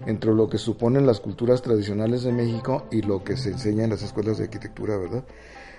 entre 0.07 0.33
lo 0.33 0.49
que 0.49 0.59
suponen 0.59 1.07
las 1.07 1.21
culturas 1.21 1.63
tradicionales 1.63 2.23
de 2.23 2.33
México 2.33 2.87
y 2.91 3.03
lo 3.03 3.25
que 3.25 3.37
se 3.37 3.51
enseña 3.51 3.85
en 3.85 3.91
las 3.91 4.03
escuelas 4.03 4.39
de 4.39 4.45
arquitectura, 4.45 4.97
¿verdad? 4.97 5.25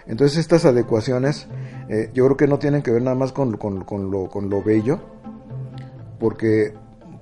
Entonces 0.08 0.38
estas 0.38 0.66
adecuaciones 0.66 1.48
eh, 1.90 2.10
yo 2.14 2.26
creo 2.26 2.38
que 2.38 2.48
no 2.48 2.60
tienen 2.60 2.82
que 2.82 2.92
ver 2.92 3.02
nada 3.02 3.16
más 3.16 3.32
con, 3.32 3.58
con, 3.58 3.80
lo, 4.12 4.30
con 4.30 4.50
lo, 4.50 4.64
bello, 4.64 5.00
porque, 6.20 6.74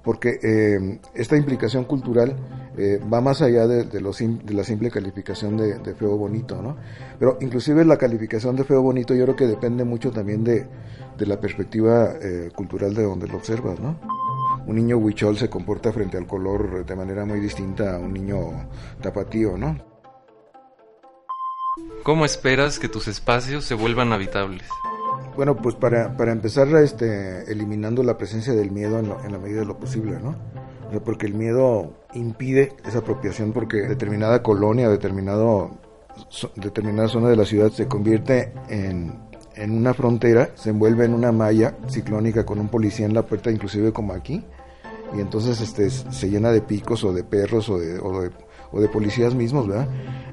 porque 0.03 0.39
eh, 0.41 0.99
esta 1.13 1.37
implicación 1.37 1.83
cultural 1.83 2.35
eh, 2.77 3.01
va 3.11 3.21
más 3.21 3.41
allá 3.41 3.67
de, 3.67 3.83
de, 3.85 3.99
de, 3.99 4.53
la 4.53 4.63
simple 4.63 4.91
calificación 4.91 5.57
de, 5.57 5.79
de, 5.79 5.95
feo 5.95 6.15
bonito, 6.15 6.61
¿no? 6.61 6.77
Pero 7.19 7.37
inclusive 7.41 7.83
la 7.85 7.97
calificación 7.97 8.55
de 8.55 8.63
feo 8.63 8.81
bonito 8.81 9.13
yo 9.13 9.23
creo 9.23 9.35
que 9.35 9.47
depende 9.47 9.83
mucho 9.83 10.11
también 10.11 10.43
de, 10.43 10.67
la 11.19 11.39
perspectiva 11.39 12.13
cultural 12.55 12.93
de 12.93 13.01
donde 13.01 13.27
lo 13.27 13.37
observas, 13.37 13.79
¿no? 13.79 13.99
Un 14.67 14.75
niño 14.75 14.97
huichol 14.97 15.35
se 15.37 15.49
comporta 15.49 15.91
frente 15.91 16.17
al 16.17 16.27
color 16.27 16.85
de 16.85 16.95
manera 16.95 17.25
muy 17.25 17.39
distinta 17.39 17.95
a 17.95 17.99
un 17.99 18.13
niño 18.13 18.69
tapatío, 19.01 19.57
¿no? 19.57 19.75
¿Cómo 22.03 22.25
esperas 22.25 22.79
que 22.79 22.87
tus 22.87 23.07
espacios 23.07 23.65
se 23.65 23.73
vuelvan 23.73 24.13
habitables? 24.13 24.63
Bueno, 25.35 25.55
pues 25.55 25.75
para, 25.75 26.17
para 26.17 26.31
empezar 26.31 26.67
este, 26.77 27.51
eliminando 27.51 28.01
la 28.01 28.17
presencia 28.17 28.53
del 28.53 28.71
miedo 28.71 28.99
en, 28.99 29.31
la 29.31 29.37
medida 29.37 29.59
de 29.59 29.65
lo 29.65 29.77
posible, 29.77 30.17
¿no? 30.19 30.35
Porque 31.03 31.25
el 31.25 31.33
miedo 31.33 31.93
impide 32.13 32.73
esa 32.85 32.99
apropiación 32.99 33.53
porque 33.53 33.77
determinada 33.77 34.41
colonia, 34.41 34.89
determinado, 34.89 35.71
determinada 36.55 37.07
zona 37.07 37.29
de 37.29 37.35
la 37.35 37.45
ciudad 37.45 37.71
se 37.71 37.87
convierte 37.87 38.53
en, 38.69 39.13
en 39.55 39.71
una 39.71 39.93
frontera, 39.93 40.49
se 40.55 40.69
envuelve 40.69 41.05
en 41.05 41.13
una 41.13 41.31
malla 41.31 41.75
ciclónica 41.87 42.45
con 42.45 42.59
un 42.59 42.69
policía 42.69 43.05
en 43.05 43.13
la 43.13 43.25
puerta, 43.25 43.51
inclusive 43.51 43.91
como 43.91 44.13
aquí, 44.13 44.43
y 45.15 45.19
entonces 45.19 45.61
este, 45.61 45.89
se 45.89 46.29
llena 46.29 46.51
de 46.51 46.61
picos 46.61 47.03
o 47.03 47.13
de 47.13 47.23
perros 47.23 47.69
o 47.69 47.77
de, 47.77 47.99
o 47.99 48.21
de 48.21 48.31
o 48.71 48.81
de 48.81 48.87
policías 48.87 49.35
mismos, 49.35 49.67
¿verdad? 49.67 49.87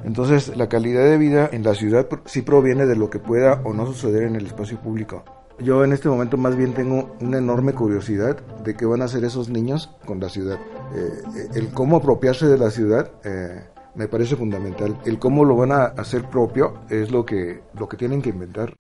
Entonces, 0.04 0.56
la 0.56 0.68
calidad 0.68 1.04
de 1.04 1.18
vida 1.18 1.48
en 1.52 1.62
la 1.62 1.74
ciudad 1.74 2.06
sí 2.24 2.42
proviene 2.42 2.86
de 2.86 2.96
lo 2.96 3.10
que 3.10 3.18
pueda 3.18 3.60
o 3.64 3.72
no 3.72 3.86
suceder 3.86 4.24
en 4.24 4.36
el 4.36 4.46
espacio 4.46 4.78
público. 4.78 5.24
Yo 5.60 5.84
en 5.84 5.92
este 5.92 6.08
momento 6.08 6.36
más 6.36 6.56
bien 6.56 6.74
tengo 6.74 7.16
una 7.20 7.38
enorme 7.38 7.72
curiosidad 7.74 8.36
de 8.64 8.76
qué 8.76 8.86
van 8.86 9.02
a 9.02 9.04
hacer 9.04 9.24
esos 9.24 9.48
niños 9.48 9.90
con 10.04 10.20
la 10.20 10.28
ciudad. 10.28 10.58
Eh, 10.94 11.48
el 11.54 11.68
cómo 11.68 11.96
apropiarse 11.96 12.46
de 12.46 12.58
la 12.58 12.70
ciudad 12.70 13.10
eh, 13.24 13.64
me 13.94 14.08
parece 14.08 14.36
fundamental. 14.36 14.98
El 15.04 15.18
cómo 15.18 15.44
lo 15.44 15.56
van 15.56 15.72
a 15.72 15.84
hacer 15.84 16.28
propio 16.28 16.80
es 16.90 17.10
lo 17.10 17.24
que, 17.24 17.62
lo 17.78 17.88
que 17.88 17.96
tienen 17.96 18.20
que 18.20 18.30
inventar. 18.30 18.74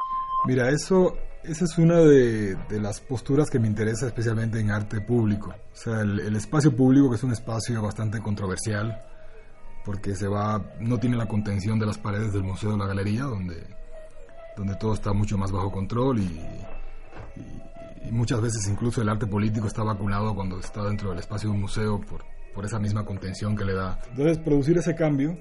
Mira, 0.46 0.68
eso, 0.70 1.16
esa 1.44 1.64
es 1.64 1.78
una 1.78 1.98
de, 1.98 2.56
las 2.70 3.00
posturas 3.00 3.50
que 3.50 3.60
me 3.60 3.68
interesa 3.68 4.06
especialmente 4.06 4.58
en 4.58 4.70
arte 4.70 5.00
público. 5.00 5.50
O 5.72 5.76
sea, 5.76 6.00
el 6.00 6.34
espacio 6.36 6.74
público, 6.74 7.08
que 7.08 7.16
es 7.16 7.24
un 7.24 7.32
espacio 7.32 7.80
bastante 7.82 8.20
controversial, 8.20 9.00
porque 9.84 10.14
se 10.16 10.26
va, 10.26 10.64
no 10.80 10.98
tiene 10.98 11.16
la 11.16 11.26
contención 11.26 11.78
de 11.78 11.86
las 11.86 11.98
paredes 11.98 12.32
del 12.32 12.42
museo 12.42 12.72
de 12.72 12.78
la 12.78 12.86
galería, 12.86 13.24
donde, 13.24 13.62
donde 14.56 14.74
todo 14.76 14.94
está 14.94 15.12
mucho 15.12 15.36
más 15.36 15.50
bajo 15.52 15.70
control 15.70 16.20
y, 16.20 16.40
muchas 18.10 18.40
veces 18.40 18.68
incluso 18.68 19.00
el 19.00 19.08
arte 19.08 19.26
político 19.26 19.66
está 19.66 19.82
vacunado 19.82 20.34
cuando 20.34 20.60
está 20.60 20.84
dentro 20.84 21.10
del 21.10 21.18
espacio 21.18 21.48
de 21.48 21.54
un 21.54 21.62
museo 21.62 22.00
por, 22.00 22.22
por 22.54 22.64
esa 22.64 22.78
misma 22.78 23.04
contención 23.04 23.56
que 23.56 23.64
le 23.64 23.72
da. 23.72 23.98
Entonces, 24.10 24.38
producir 24.38 24.76
ese 24.76 24.94
cambio, 24.94 25.36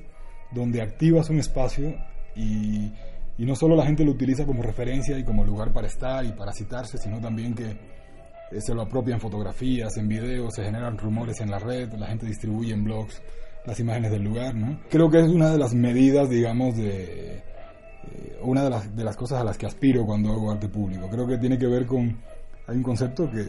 donde 0.50 0.82
activas 0.82 1.30
un 1.30 1.40
espacio 1.40 1.94
y, 2.36 2.92
y 3.38 3.46
no 3.46 3.56
solo 3.56 3.76
la 3.76 3.86
gente 3.86 4.06
lo 4.06 4.12
utiliza 4.12 4.46
como 4.46 4.64
referencia 4.64 5.18
y 5.20 5.24
como 5.24 5.44
lugar 5.44 5.74
para 5.74 5.88
estar 5.88 6.26
y 6.26 6.32
para 6.32 6.54
citarse, 6.54 6.98
sino 6.98 7.20
también 7.20 7.54
que 7.54 7.78
se 8.60 8.74
lo 8.74 8.84
apropian 8.84 9.20
fotografías, 9.20 9.98
en 9.98 10.08
videos, 10.08 10.56
se 10.56 10.64
generan 10.64 10.98
rumores 10.98 11.42
en 11.42 11.50
la 11.50 11.60
red, 11.60 11.92
la 11.94 12.08
gente 12.08 12.26
distribuye 12.26 12.74
en 12.74 12.84
blogs 12.84 13.22
las 13.66 13.80
imágenes 13.80 14.12
del 14.12 14.24
lugar, 14.24 14.54
¿no? 14.56 14.80
Creo 14.90 15.10
que 15.10 15.20
es 15.20 15.28
una 15.28 15.52
de 15.52 15.58
las 15.58 15.74
medidas, 15.74 16.30
digamos, 16.30 16.76
de... 16.76 17.42
Eh, 18.12 18.40
una 18.42 18.64
de 18.64 18.70
las, 18.70 18.96
de 18.96 19.04
las 19.04 19.16
cosas 19.16 19.42
a 19.42 19.44
las 19.44 19.58
que 19.58 19.66
aspiro 19.66 20.06
cuando 20.06 20.32
hago 20.32 20.52
arte 20.52 20.68
público. 20.68 21.08
Creo 21.10 21.28
que 21.28 21.38
tiene 21.38 21.58
que 21.58 21.68
ver 21.68 21.86
con... 21.86 22.18
Hay 22.68 22.78
un 22.78 22.84
concepto 22.84 23.30
que, 23.30 23.44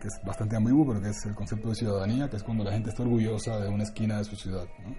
que 0.00 0.08
es 0.08 0.20
bastante 0.24 0.56
ambiguo, 0.56 0.86
pero 0.86 1.00
que 1.00 1.08
es 1.08 1.24
el 1.26 1.34
concepto 1.34 1.70
de 1.70 1.74
ciudadanía, 1.74 2.28
que 2.28 2.36
es 2.36 2.42
cuando 2.42 2.64
la 2.64 2.72
gente 2.72 2.90
está 2.90 3.02
orgullosa 3.02 3.58
de 3.58 3.68
una 3.68 3.82
esquina 3.82 4.18
de 4.18 4.24
su 4.24 4.36
ciudad, 4.36 4.66
¿no? 4.82 4.94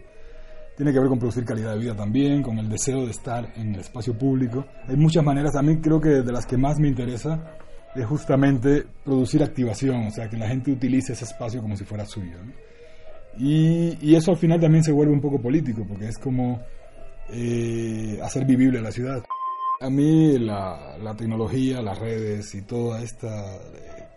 Tiene 0.75 0.91
que 0.91 0.99
ver 0.99 1.07
con 1.07 1.19
producir 1.19 1.45
calidad 1.45 1.71
de 1.71 1.79
vida 1.79 1.95
también, 1.95 2.43
con 2.43 2.59
el 2.59 2.67
deseo 2.67 3.05
de 3.05 3.11
estar 3.11 3.49
en 3.55 3.75
el 3.75 3.79
espacio 3.79 4.17
público. 4.17 4.65
Hay 4.89 4.97
muchas 4.97 5.23
maneras, 5.23 5.55
a 5.55 5.61
mí 5.61 5.77
creo 5.77 6.01
que 6.01 6.09
de 6.09 6.31
las 6.33 6.45
que 6.45 6.57
más 6.57 6.79
me 6.79 6.89
interesa 6.89 7.55
es 7.95 8.05
justamente 8.05 8.85
producir 9.05 9.41
activación, 9.41 10.07
o 10.07 10.11
sea, 10.11 10.29
que 10.29 10.35
la 10.35 10.49
gente 10.49 10.71
utilice 10.71 11.13
ese 11.13 11.23
espacio 11.23 11.61
como 11.61 11.77
si 11.77 11.85
fuera 11.85 12.05
suyo. 12.05 12.35
¿no? 12.43 12.51
Y, 13.37 14.15
eso 14.15 14.31
al 14.31 14.37
final 14.37 14.59
también 14.59 14.83
se 14.83 14.91
vuelve 14.91 15.13
un 15.13 15.21
poco 15.21 15.41
político, 15.41 15.85
porque 15.87 16.09
es 16.09 16.17
como 16.17 16.61
eh, 17.29 18.19
hacer 18.23 18.45
vivible 18.45 18.81
la 18.81 18.91
ciudad. 18.91 19.23
A 19.81 19.89
mí 19.89 20.37
la, 20.39 20.97
la, 21.01 21.15
tecnología, 21.15 21.81
las 21.81 21.99
redes 21.99 22.55
y 22.55 22.61
toda 22.61 23.01
esta, 23.01 23.59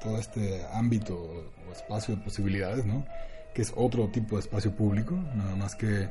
todo 0.01 0.19
este 0.19 0.65
ámbito 0.73 1.15
o 1.15 1.73
espacio 1.73 2.17
de 2.17 2.23
posibilidades, 2.23 2.87
¿no? 2.87 3.05
que 3.53 3.63
es 3.63 3.73
otro 3.75 4.09
tipo 4.09 4.37
de 4.37 4.43
espacio 4.43 4.71
público, 4.73 5.17
nada 5.35 5.57
más 5.57 5.75
que 5.75 6.09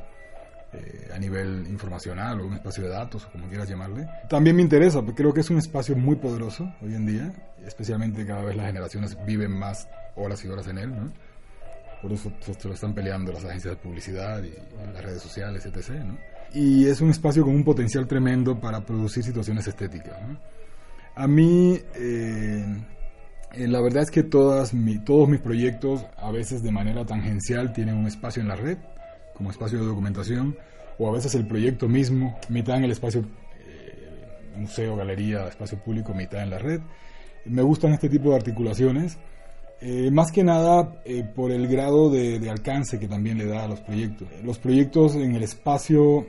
eh, 0.74 1.08
a 1.14 1.18
nivel 1.18 1.66
informacional 1.66 2.40
o 2.40 2.46
un 2.46 2.52
espacio 2.52 2.84
de 2.84 2.90
datos 2.90 3.24
o 3.24 3.32
como 3.32 3.48
quieras 3.48 3.68
llamarle. 3.70 4.06
También 4.28 4.54
me 4.54 4.60
interesa, 4.60 5.00
porque 5.00 5.22
creo 5.22 5.32
que 5.32 5.40
es 5.40 5.48
un 5.48 5.56
espacio 5.56 5.96
muy 5.96 6.16
poderoso 6.16 6.70
hoy 6.82 6.94
en 6.94 7.06
día, 7.06 7.32
especialmente 7.64 8.26
cada 8.26 8.42
vez 8.42 8.54
las 8.54 8.66
generaciones 8.66 9.16
viven 9.24 9.50
más 9.50 9.88
horas 10.14 10.44
y 10.44 10.48
horas 10.48 10.68
en 10.68 10.76
él. 10.76 10.90
¿no? 10.90 11.10
Por 12.02 12.12
eso 12.12 12.30
se 12.58 12.68
lo 12.68 12.74
están 12.74 12.94
peleando 12.94 13.32
las 13.32 13.46
agencias 13.46 13.76
de 13.76 13.80
publicidad 13.80 14.42
y 14.42 14.52
las 14.92 15.02
redes 15.02 15.22
sociales, 15.22 15.64
etc. 15.64 16.04
Y 16.54 16.86
es 16.86 17.00
un 17.00 17.10
espacio 17.10 17.44
con 17.44 17.54
un 17.54 17.64
potencial 17.64 18.06
tremendo 18.06 18.58
para 18.58 18.80
producir 18.80 19.22
situaciones 19.22 19.66
estéticas. 19.66 20.16
A 21.14 21.26
mí, 21.26 21.78
eh, 21.94 22.64
eh, 23.52 23.68
la 23.68 23.80
verdad 23.80 24.02
es 24.04 24.10
que 24.10 24.22
todas 24.22 24.72
todos 25.04 25.28
mis 25.28 25.40
proyectos, 25.40 26.06
a 26.16 26.30
veces 26.30 26.62
de 26.62 26.70
manera 26.70 27.04
tangencial, 27.04 27.72
tienen 27.72 27.96
un 27.96 28.06
espacio 28.06 28.40
en 28.40 28.48
la 28.48 28.56
red, 28.56 28.78
como 29.34 29.50
espacio 29.50 29.78
de 29.78 29.86
documentación, 29.86 30.56
o 30.98 31.08
a 31.08 31.12
veces 31.12 31.34
el 31.34 31.46
proyecto 31.46 31.88
mismo, 31.88 32.38
mitad 32.48 32.76
en 32.76 32.84
el 32.84 32.92
espacio 32.92 33.24
eh, 33.60 34.56
museo, 34.56 34.96
galería, 34.96 35.48
espacio 35.48 35.78
público, 35.78 36.14
mitad 36.14 36.42
en 36.42 36.50
la 36.50 36.58
red. 36.58 36.80
Me 37.44 37.62
gustan 37.62 37.92
este 37.92 38.08
tipo 38.08 38.30
de 38.30 38.36
articulaciones 38.36 39.18
eh, 39.80 40.10
más 40.10 40.32
que 40.32 40.42
nada 40.42 41.00
eh, 41.04 41.22
por 41.22 41.52
el 41.52 41.68
grado 41.68 42.10
de, 42.10 42.50
alcance 42.50 42.98
que 42.98 43.06
también 43.06 43.38
le 43.38 43.46
da 43.46 43.64
a 43.64 43.68
los 43.68 43.80
proyectos. 43.80 44.28
Los 44.42 44.58
proyectos 44.58 45.14
en 45.14 45.36
el 45.36 45.44
espacio 45.44 46.26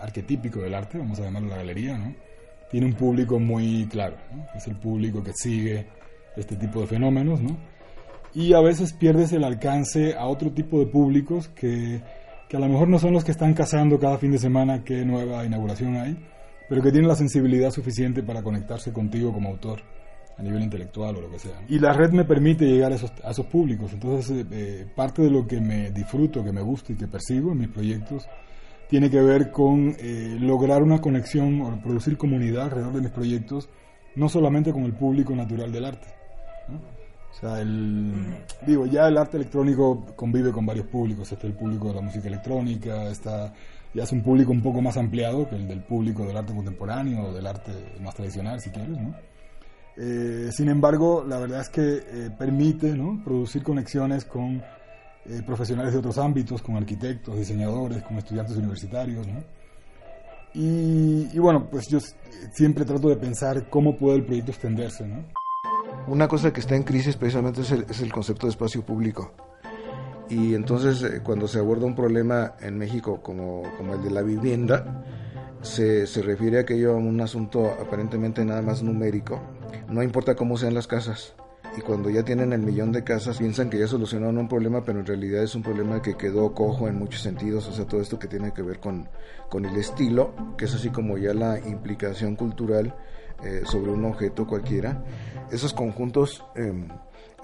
arquetípico 0.00 0.60
del 0.60 0.74
arte, 0.74 0.98
vamos 0.98 1.18
a 1.20 1.24
llamarlo 1.24 1.48
la 1.48 1.56
galería, 1.56 1.96
¿no? 1.98 2.14
tiene 2.70 2.86
un 2.86 2.94
público 2.94 3.38
muy 3.38 3.86
claro, 3.86 4.16
es 4.54 4.66
el 4.66 4.76
público 4.76 5.22
que 5.22 5.32
sigue 5.32 5.86
este 6.36 6.56
tipo 6.56 6.80
de 6.80 6.86
fenómenos, 6.86 7.40
¿no? 7.40 7.56
y 8.34 8.52
a 8.52 8.60
veces 8.60 8.92
pierdes 8.92 9.32
el 9.32 9.44
alcance 9.44 10.14
a 10.14 10.26
otro 10.26 10.52
tipo 10.52 10.78
de 10.78 10.86
públicos 10.86 11.48
que, 11.48 12.00
que 12.48 12.56
a 12.56 12.60
lo 12.60 12.68
mejor 12.68 12.88
no 12.88 12.98
son 12.98 13.12
los 13.12 13.24
que 13.24 13.32
están 13.32 13.54
cazando 13.54 13.98
cada 13.98 14.18
fin 14.18 14.32
de 14.32 14.38
semana 14.38 14.84
qué 14.84 15.04
nueva 15.04 15.44
inauguración 15.44 15.96
hay, 15.96 16.16
pero 16.68 16.82
que 16.82 16.90
tienen 16.90 17.08
la 17.08 17.16
sensibilidad 17.16 17.70
suficiente 17.70 18.22
para 18.22 18.42
conectarse 18.42 18.92
contigo 18.92 19.32
como 19.32 19.48
autor 19.48 19.80
a 20.36 20.42
nivel 20.42 20.62
intelectual 20.62 21.16
o 21.16 21.20
lo 21.22 21.30
que 21.30 21.38
sea. 21.38 21.60
Y 21.68 21.78
la 21.78 21.92
red 21.92 22.12
me 22.12 22.24
permite 22.24 22.64
llegar 22.64 22.92
a 22.92 22.94
esos, 22.94 23.46
públicos. 23.46 23.92
Entonces, 23.92 24.30
eh, 24.30 24.46
eh, 24.52 24.86
parte 24.94 25.22
de 25.22 25.30
lo 25.30 25.46
que 25.46 25.60
me 25.60 25.90
disfruto, 25.90 26.44
que 26.44 26.52
me 26.52 26.62
gusta 26.62 26.92
y 26.92 26.96
que 26.96 27.08
persigo 27.08 27.52
en 27.52 27.58
mis 27.58 27.68
proyectos, 27.68 28.28
tiene 28.88 29.10
que 29.10 29.20
ver 29.20 29.50
con 29.50 29.94
eh, 29.98 30.36
lograr 30.40 30.82
una 30.82 31.00
conexión 31.00 31.60
o 31.60 31.80
producir 31.82 32.16
comunidad 32.16 32.64
alrededor 32.64 32.94
de 32.94 33.00
mis 33.02 33.10
proyectos, 33.10 33.68
no 34.16 34.28
solamente 34.28 34.72
con 34.72 34.84
el 34.84 34.94
público 34.94 35.34
natural 35.34 35.70
del 35.70 35.84
arte. 35.84 36.08
O 37.30 37.40
sea, 37.40 37.60
el, 37.60 38.12
digo, 38.66 38.86
ya 38.86 39.06
el 39.06 39.16
arte 39.16 39.36
electrónico 39.36 40.06
convive 40.16 40.50
con 40.50 40.66
varios 40.66 40.86
públicos. 40.86 41.30
Está 41.30 41.46
el 41.46 41.52
público 41.52 41.88
de 41.88 41.94
la 41.94 42.00
música 42.00 42.26
electrónica, 42.26 43.08
está, 43.10 43.52
ya 43.94 44.02
es 44.02 44.12
un 44.12 44.22
público 44.22 44.50
un 44.50 44.62
poco 44.62 44.80
más 44.80 44.96
ampliado 44.96 45.48
que 45.48 45.56
el 45.56 45.68
del 45.68 45.82
público 45.82 46.26
del 46.26 46.36
arte 46.36 46.54
contemporáneo 46.54 47.26
o 47.26 47.32
del 47.32 47.46
arte 47.46 47.72
más 48.00 48.14
tradicional, 48.14 48.60
si 48.60 48.70
quieres, 48.70 48.98
¿no? 48.98 49.14
Eh, 50.00 50.50
sin 50.52 50.68
embargo, 50.68 51.24
la 51.26 51.38
verdad 51.38 51.60
es 51.60 51.68
que 51.70 51.96
eh, 51.96 52.30
permite 52.38 52.96
¿no? 52.96 53.20
producir 53.24 53.64
conexiones 53.64 54.24
con 54.24 54.62
eh, 55.28 55.42
profesionales 55.46 55.92
de 55.92 55.98
otros 55.98 56.18
ámbitos, 56.18 56.62
con 56.62 56.76
arquitectos, 56.76 57.36
diseñadores, 57.36 58.02
con 58.02 58.16
estudiantes 58.16 58.56
universitarios. 58.56 59.26
Y, 60.54 61.38
bueno, 61.38 61.68
pues 61.70 61.88
yo 61.88 61.98
siempre 62.52 62.84
trato 62.84 63.08
de 63.08 63.16
pensar 63.16 63.68
cómo 63.68 63.96
puede 63.96 64.16
el 64.16 64.24
proyecto 64.24 64.50
extenderse. 64.50 65.06
¿no? 65.06 65.24
Una 66.06 66.26
cosa 66.26 66.52
que 66.52 66.60
está 66.60 66.74
en 66.74 66.82
crisis 66.82 67.16
precisamente 67.16 67.60
es 67.60 67.70
el, 67.70 67.86
es 67.88 68.00
el 68.00 68.12
concepto 68.12 68.46
de 68.46 68.52
espacio 68.52 68.82
público. 68.82 69.32
Y 70.30 70.54
entonces 70.54 71.20
cuando 71.22 71.46
se 71.48 71.58
aborda 71.58 71.86
un 71.86 71.94
problema 71.94 72.54
en 72.60 72.76
México 72.76 73.22
como, 73.22 73.62
como 73.76 73.94
el 73.94 74.02
de 74.02 74.10
la 74.10 74.22
vivienda, 74.22 75.04
se, 75.62 76.06
se 76.06 76.22
refiere 76.22 76.58
a 76.58 76.60
aquello 76.62 76.92
a 76.92 76.96
un 76.96 77.20
asunto 77.20 77.66
aparentemente 77.80 78.44
nada 78.44 78.62
más 78.62 78.82
numérico. 78.82 79.40
No 79.88 80.02
importa 80.02 80.34
cómo 80.34 80.56
sean 80.56 80.74
las 80.74 80.86
casas. 80.86 81.34
Y 81.78 81.80
cuando 81.80 82.10
ya 82.10 82.24
tienen 82.24 82.52
el 82.52 82.60
millón 82.60 82.90
de 82.90 83.04
casas, 83.04 83.38
piensan 83.38 83.70
que 83.70 83.78
ya 83.78 83.86
solucionaron 83.86 84.36
un 84.36 84.48
problema, 84.48 84.82
pero 84.82 84.98
en 84.98 85.06
realidad 85.06 85.44
es 85.44 85.54
un 85.54 85.62
problema 85.62 86.02
que 86.02 86.16
quedó 86.16 86.52
cojo 86.52 86.88
en 86.88 86.98
muchos 86.98 87.22
sentidos. 87.22 87.68
O 87.68 87.72
sea, 87.72 87.86
todo 87.86 88.00
esto 88.00 88.18
que 88.18 88.26
tiene 88.26 88.52
que 88.52 88.62
ver 88.62 88.80
con, 88.80 89.08
con 89.48 89.64
el 89.64 89.76
estilo, 89.76 90.34
que 90.56 90.64
es 90.64 90.74
así 90.74 90.90
como 90.90 91.18
ya 91.18 91.32
la 91.34 91.60
implicación 91.60 92.34
cultural 92.34 92.96
eh, 93.44 93.62
sobre 93.64 93.92
un 93.92 94.04
objeto 94.06 94.44
cualquiera. 94.44 95.04
Esos 95.52 95.72
conjuntos 95.72 96.44
eh, 96.56 96.88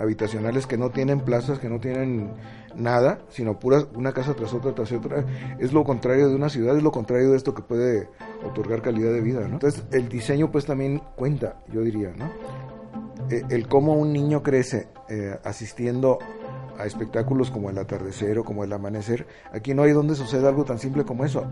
habitacionales 0.00 0.66
que 0.66 0.78
no 0.78 0.90
tienen 0.90 1.20
plazas, 1.20 1.60
que 1.60 1.68
no 1.68 1.78
tienen 1.78 2.32
nada, 2.74 3.20
sino 3.28 3.60
pura 3.60 3.86
una 3.94 4.12
casa 4.12 4.34
tras 4.34 4.52
otra 4.52 4.74
tras 4.74 4.90
otra, 4.90 5.24
es 5.60 5.72
lo 5.72 5.84
contrario 5.84 6.28
de 6.28 6.34
una 6.34 6.48
ciudad, 6.48 6.76
es 6.76 6.82
lo 6.82 6.90
contrario 6.90 7.30
de 7.30 7.36
esto 7.36 7.54
que 7.54 7.62
puede 7.62 8.08
otorgar 8.44 8.82
calidad 8.82 9.12
de 9.12 9.20
vida, 9.20 9.46
¿no? 9.46 9.54
Entonces, 9.54 9.84
el 9.92 10.08
diseño 10.08 10.50
pues 10.50 10.66
también 10.66 11.00
cuenta, 11.14 11.62
yo 11.72 11.82
diría, 11.82 12.12
¿no? 12.16 12.32
El, 13.30 13.44
el 13.50 13.68
cómo 13.68 13.94
un 13.94 14.12
niño 14.12 14.42
crece 14.42 14.88
eh, 15.08 15.38
asistiendo 15.44 16.18
a 16.78 16.86
espectáculos 16.86 17.50
como 17.50 17.70
el 17.70 17.78
atardecer 17.78 18.38
o 18.38 18.44
como 18.44 18.64
el 18.64 18.72
amanecer, 18.72 19.26
aquí 19.52 19.74
no 19.74 19.82
hay 19.82 19.92
donde 19.92 20.14
suceda 20.14 20.48
algo 20.48 20.64
tan 20.64 20.78
simple 20.78 21.04
como 21.04 21.24
eso. 21.24 21.44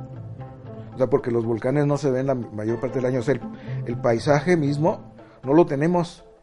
O 0.95 0.99
sea, 0.99 1.09
porque 1.09 1.31
los 1.31 1.45
volcanes 1.45 1.87
no 1.87 1.97
se 1.97 2.11
ven 2.11 2.27
la 2.27 2.35
mayor 2.35 2.81
parte 2.81 2.99
del 2.99 3.07
año, 3.07 3.21
o 3.21 3.23
sea, 3.23 3.39
el, 3.87 3.97
paisaje 3.99 4.57
mismo 4.57 5.15
no 5.43 5.55
lo 5.55 5.67
tenemos. 5.67 6.25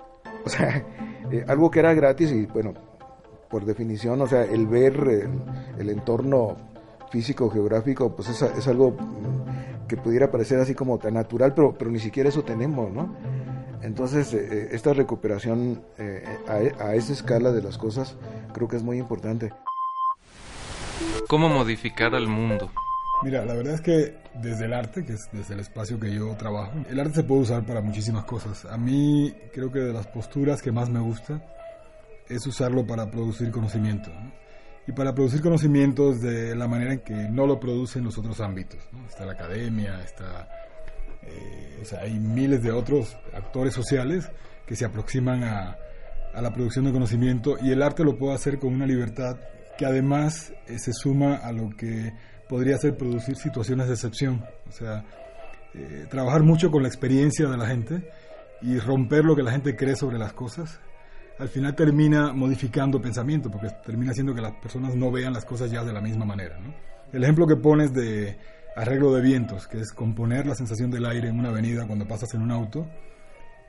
O 0.46 0.50
sea, 0.50 0.86
eh, 1.32 1.44
algo 1.50 1.70
que 1.70 1.80
era 1.80 1.94
gratis 1.94 2.32
y 2.32 2.46
bueno, 2.46 2.74
por 3.50 3.66
definición, 3.66 4.22
o 4.22 4.26
sea, 4.26 4.44
el 4.46 4.68
ver 4.68 5.30
el, 5.78 5.90
entorno 5.90 6.56
físico, 7.12 7.50
geográfico, 7.50 8.16
pues 8.16 8.30
es, 8.30 8.42
es, 8.42 8.68
algo 8.70 8.96
que 9.86 9.98
pudiera 9.98 10.32
parecer 10.32 10.60
así 10.62 10.74
como 10.74 10.98
tan 10.98 11.16
natural, 11.16 11.54
pero, 11.54 11.76
pero 11.78 11.92
ni 11.92 12.00
siquiera 12.00 12.30
eso 12.30 12.44
tenemos, 12.44 12.90
¿no? 12.94 13.14
Entonces, 13.82 14.34
eh, 14.34 14.70
esta 14.72 14.94
recuperación 14.94 15.84
eh, 15.98 16.24
a, 16.48 16.84
a 16.84 16.96
esa 16.96 17.14
escala 17.14 17.52
de 17.52 17.62
las 17.62 17.78
cosas 17.78 18.18
creo 18.54 18.68
que 18.68 18.76
es 18.76 18.84
muy 18.84 18.98
importante. 18.98 19.52
¿Cómo 21.28 21.50
modificar 21.50 22.16
al 22.16 22.28
mundo? 22.28 22.72
Mira, 23.22 23.44
la 23.46 23.54
verdad 23.54 23.74
es 23.74 23.82
que 23.82 24.16
desde 24.36 24.66
el 24.66 24.74
arte, 24.74 25.04
que 25.04 25.14
es 25.14 25.30
desde 25.34 25.54
el 25.54 25.60
espacio 25.60 26.00
que 26.00 26.14
yo 26.14 26.34
trabajo, 26.38 26.72
el 26.90 27.00
arte 27.00 27.16
se 27.16 27.24
puede 27.24 27.42
usar 27.42 27.66
para 27.66 27.82
muchísimas 27.82 28.24
cosas. 28.24 28.66
A 28.66 28.78
mí 28.78 29.34
creo 29.54 29.72
que 29.72 29.80
de 29.80 29.92
las 29.92 30.08
posturas 30.08 30.62
que 30.62 30.72
más 30.72 30.90
me 30.90 31.02
gusta 31.02 31.42
es 32.30 32.48
usarlo 32.48 32.88
para 32.88 33.12
producir 33.12 33.52
conocimiento. 33.52 34.10
¿no? 34.10 34.32
Y 34.88 34.94
para 34.94 35.14
producir 35.14 35.42
conocimientos 35.42 36.22
de 36.22 36.56
la 36.56 36.68
manera 36.68 36.94
en 36.94 37.00
que 37.00 37.14
no 37.14 37.46
lo 37.46 37.60
producen 37.60 38.06
los 38.06 38.18
otros 38.18 38.40
ámbitos. 38.40 38.80
¿no? 38.94 39.06
Está 39.08 39.26
la 39.26 39.34
academia, 39.34 40.02
está... 40.02 40.48
Eh, 41.30 41.80
o 41.82 41.86
sea, 41.86 42.02
hay 42.02 42.20
miles 42.20 42.62
de 42.62 42.72
otros 42.72 43.18
actores 43.34 43.74
sociales 43.74 44.30
que 44.66 44.76
se 44.76 44.86
aproximan 44.86 45.44
a, 45.44 45.78
a 46.34 46.42
la 46.42 46.54
producción 46.54 46.86
de 46.86 46.92
conocimiento 46.92 47.58
y 47.62 47.72
el 47.72 47.82
arte 47.82 48.04
lo 48.04 48.18
puede 48.18 48.36
hacer 48.36 48.60
con 48.60 48.74
una 48.74 48.86
libertad 48.86 49.38
que 49.78 49.86
además 49.86 50.54
eh, 50.68 50.78
se 50.78 50.92
suma 50.94 51.38
a 51.38 51.52
lo 51.52 51.70
que 51.70 52.14
podría 52.50 52.78
ser 52.78 52.98
producir 52.98 53.38
situaciones 53.38 53.88
de 53.88 53.94
excepción. 53.94 54.44
O 54.68 54.72
sea, 54.72 55.06
eh, 55.74 56.06
trabajar 56.10 56.44
mucho 56.44 56.70
con 56.72 56.82
la 56.82 56.90
experiencia 56.90 57.48
de 57.48 57.58
la 57.58 57.66
gente 57.66 58.12
y 58.62 58.78
romper 58.80 59.24
lo 59.24 59.36
que 59.36 59.44
la 59.44 59.52
gente 59.52 59.76
cree 59.76 59.96
sobre 59.96 60.18
las 60.18 60.34
cosas. 60.34 60.80
Al 61.38 61.48
final 61.48 61.76
termina 61.76 62.34
modificando 62.34 63.02
pensamiento, 63.02 63.50
porque 63.50 63.70
termina 63.86 64.12
haciendo 64.12 64.36
que 64.36 64.42
las 64.42 64.52
personas 64.56 64.96
no 64.96 65.10
vean 65.12 65.32
las 65.32 65.46
cosas 65.46 65.72
ya 65.72 65.86
de 65.86 65.94
la 65.94 66.02
misma 66.02 66.26
manera. 66.26 66.60
¿no? 66.60 66.74
El 67.14 67.24
ejemplo 67.24 67.48
que 67.48 67.56
pones 67.56 67.94
de 67.94 68.38
arreglo 68.80 69.14
de 69.14 69.22
vientos, 69.22 69.68
que 69.68 69.80
es 69.80 69.92
componer 69.92 70.46
la 70.46 70.56
sensación 70.56 70.90
del 70.90 71.06
aire 71.06 71.28
en 71.28 71.38
una 71.38 71.50
avenida 71.50 71.86
cuando 71.86 72.08
pasas 72.08 72.34
en 72.34 72.42
un 72.42 72.52
auto, 72.52 72.88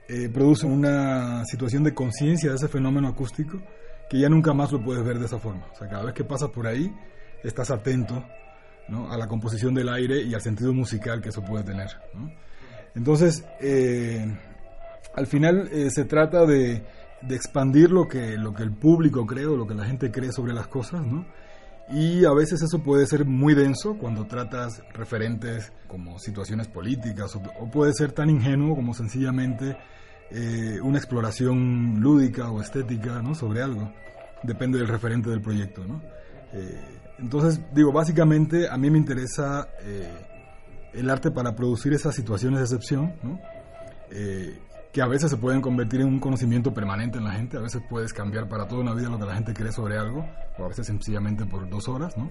eh, 0.08 0.28
produce 0.28 0.66
una 0.66 1.44
situación 1.46 1.82
de 1.82 1.92
conciencia 1.94 2.50
de 2.50 2.56
ese 2.56 2.68
fenómeno 2.68 3.08
acústico 3.08 3.60
que 4.08 4.20
ya 4.20 4.28
nunca 4.28 4.52
más 4.52 4.70
lo 4.70 4.82
puedes 4.82 5.04
ver 5.04 5.18
de 5.18 5.26
esa 5.26 5.38
forma. 5.38 5.66
O 5.72 5.76
sea, 5.76 5.88
cada 5.88 6.04
vez 6.04 6.14
que 6.14 6.24
pasas 6.24 6.50
por 6.50 6.66
ahí, 6.66 6.92
estás 7.42 7.70
atento 7.70 8.24
¿no? 8.88 9.10
a 9.10 9.18
la 9.18 9.26
composición 9.26 9.74
del 9.74 9.88
aire 9.88 10.22
y 10.22 10.32
al 10.32 10.40
sentido 10.40 10.72
musical 10.72 11.20
que 11.20 11.30
eso 11.30 11.42
puede 11.42 11.64
tener. 11.64 11.88
Entonces, 12.94 13.44
eh, 13.60 14.24
al 15.14 15.26
final 15.26 15.68
eh, 15.72 15.90
se 15.90 16.04
trata 16.04 16.46
de, 16.46 16.84
de, 17.22 17.34
expandir 17.34 17.90
lo 17.90 18.06
que, 18.06 18.36
lo 18.36 18.52
que 18.52 18.62
el 18.62 18.72
público 18.72 19.26
cree 19.26 19.46
o 19.46 19.56
lo 19.56 19.66
que 19.66 19.74
la 19.74 19.84
gente 19.84 20.12
cree 20.12 20.30
sobre 20.30 20.52
las 20.52 20.68
cosas, 20.68 21.04
¿no? 21.04 21.26
Y 21.92 22.24
a 22.24 22.32
veces 22.32 22.62
eso 22.62 22.82
puede 22.82 23.06
ser 23.06 23.24
muy 23.24 23.54
denso 23.54 23.96
cuando 23.98 24.26
tratas 24.26 24.82
referentes 24.94 25.72
como 25.88 26.18
situaciones 26.20 26.68
políticas 26.68 27.34
o, 27.34 27.70
puede 27.70 27.92
ser 27.94 28.12
tan 28.12 28.30
ingenuo 28.30 28.76
como 28.76 28.94
sencillamente 28.94 29.76
eh, 30.30 30.78
una 30.82 30.98
exploración 30.98 32.00
lúdica 32.00 32.50
o 32.50 32.60
estética 32.60 33.20
¿no? 33.22 33.34
sobre 33.34 33.62
algo. 33.62 33.92
Depende 34.44 34.78
del 34.78 34.86
referente 34.86 35.30
del 35.30 35.40
proyecto. 35.40 35.84
¿no? 35.84 36.00
Eh, 36.52 36.80
entonces, 37.18 37.60
digo, 37.74 37.92
básicamente 37.92 38.68
a 38.68 38.76
mí 38.76 38.88
me 38.88 38.98
interesa 38.98 39.68
eh, 39.82 40.08
el 40.94 41.10
arte 41.10 41.32
para 41.32 41.56
producir 41.56 41.92
esas 41.92 42.14
situaciones 42.14 42.60
de 42.60 42.64
excepción, 42.64 43.14
¿no? 43.22 43.40
Que 44.92 45.02
a 45.02 45.06
veces 45.06 45.30
se 45.30 45.36
pueden 45.36 45.60
convertir 45.60 46.00
en 46.00 46.08
un 46.08 46.18
conocimiento 46.18 46.74
permanente 46.74 47.18
en 47.18 47.24
la 47.24 47.32
gente, 47.32 47.56
a 47.56 47.60
veces 47.60 47.82
puedes 47.88 48.12
cambiar 48.12 48.48
para 48.48 48.66
toda 48.66 48.80
una 48.80 48.94
vida 48.94 49.08
lo 49.08 49.18
que 49.18 49.26
la 49.26 49.34
gente 49.34 49.54
cree 49.54 49.72
sobre 49.72 49.96
algo, 49.96 50.26
o 50.58 50.64
a 50.64 50.68
veces 50.68 50.86
sencillamente 50.86 51.46
por 51.46 51.68
dos 51.68 51.88
horas, 51.88 52.16
¿no? 52.16 52.30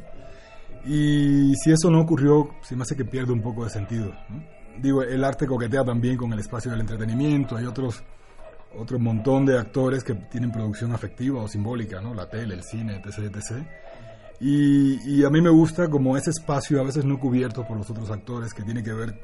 Y 0.86 1.54
si 1.56 1.72
eso 1.72 1.90
no 1.90 2.02
ocurrió, 2.02 2.50
se 2.62 2.76
me 2.76 2.84
hace 2.84 2.96
que 2.96 3.06
pierde 3.06 3.32
un 3.32 3.42
poco 3.42 3.64
de 3.64 3.70
sentido, 3.70 4.14
¿no? 4.30 4.44
Digo, 4.78 5.04
el 5.04 5.24
arte 5.24 5.46
coquetea 5.46 5.84
también 5.84 6.16
con 6.16 6.32
el 6.32 6.40
espacio 6.40 6.72
del 6.72 6.82
entretenimiento, 6.82 7.58
hay 7.58 7.66
otros 7.66 8.04
otro 8.78 9.00
montón 9.00 9.46
de 9.48 9.58
actores 9.58 10.04
que 10.04 10.14
tienen 10.14 10.52
producción 10.52 10.94
afectiva 10.94 11.42
o 11.42 11.48
simbólica, 11.48 12.02
¿no? 12.02 12.14
La 12.14 12.30
tele, 12.30 12.54
el 12.54 12.64
cine, 12.64 13.02
etc, 13.04 13.36
etc. 13.36 13.66
Y, 14.40 15.20
y, 15.20 15.26
a 15.26 15.30
mí 15.30 15.42
me 15.42 15.50
gusta 15.50 15.90
como 15.90 16.16
ese 16.16 16.30
espacio 16.30 16.80
a 16.80 16.84
veces 16.84 17.04
no 17.04 17.20
cubierto 17.20 17.68
por 17.68 17.78
los 17.78 17.90
otros 17.90 18.10
actores 18.10 18.54
que 18.54 18.64
tiene 18.64 18.84
que 18.84 18.94
ver 18.94 19.20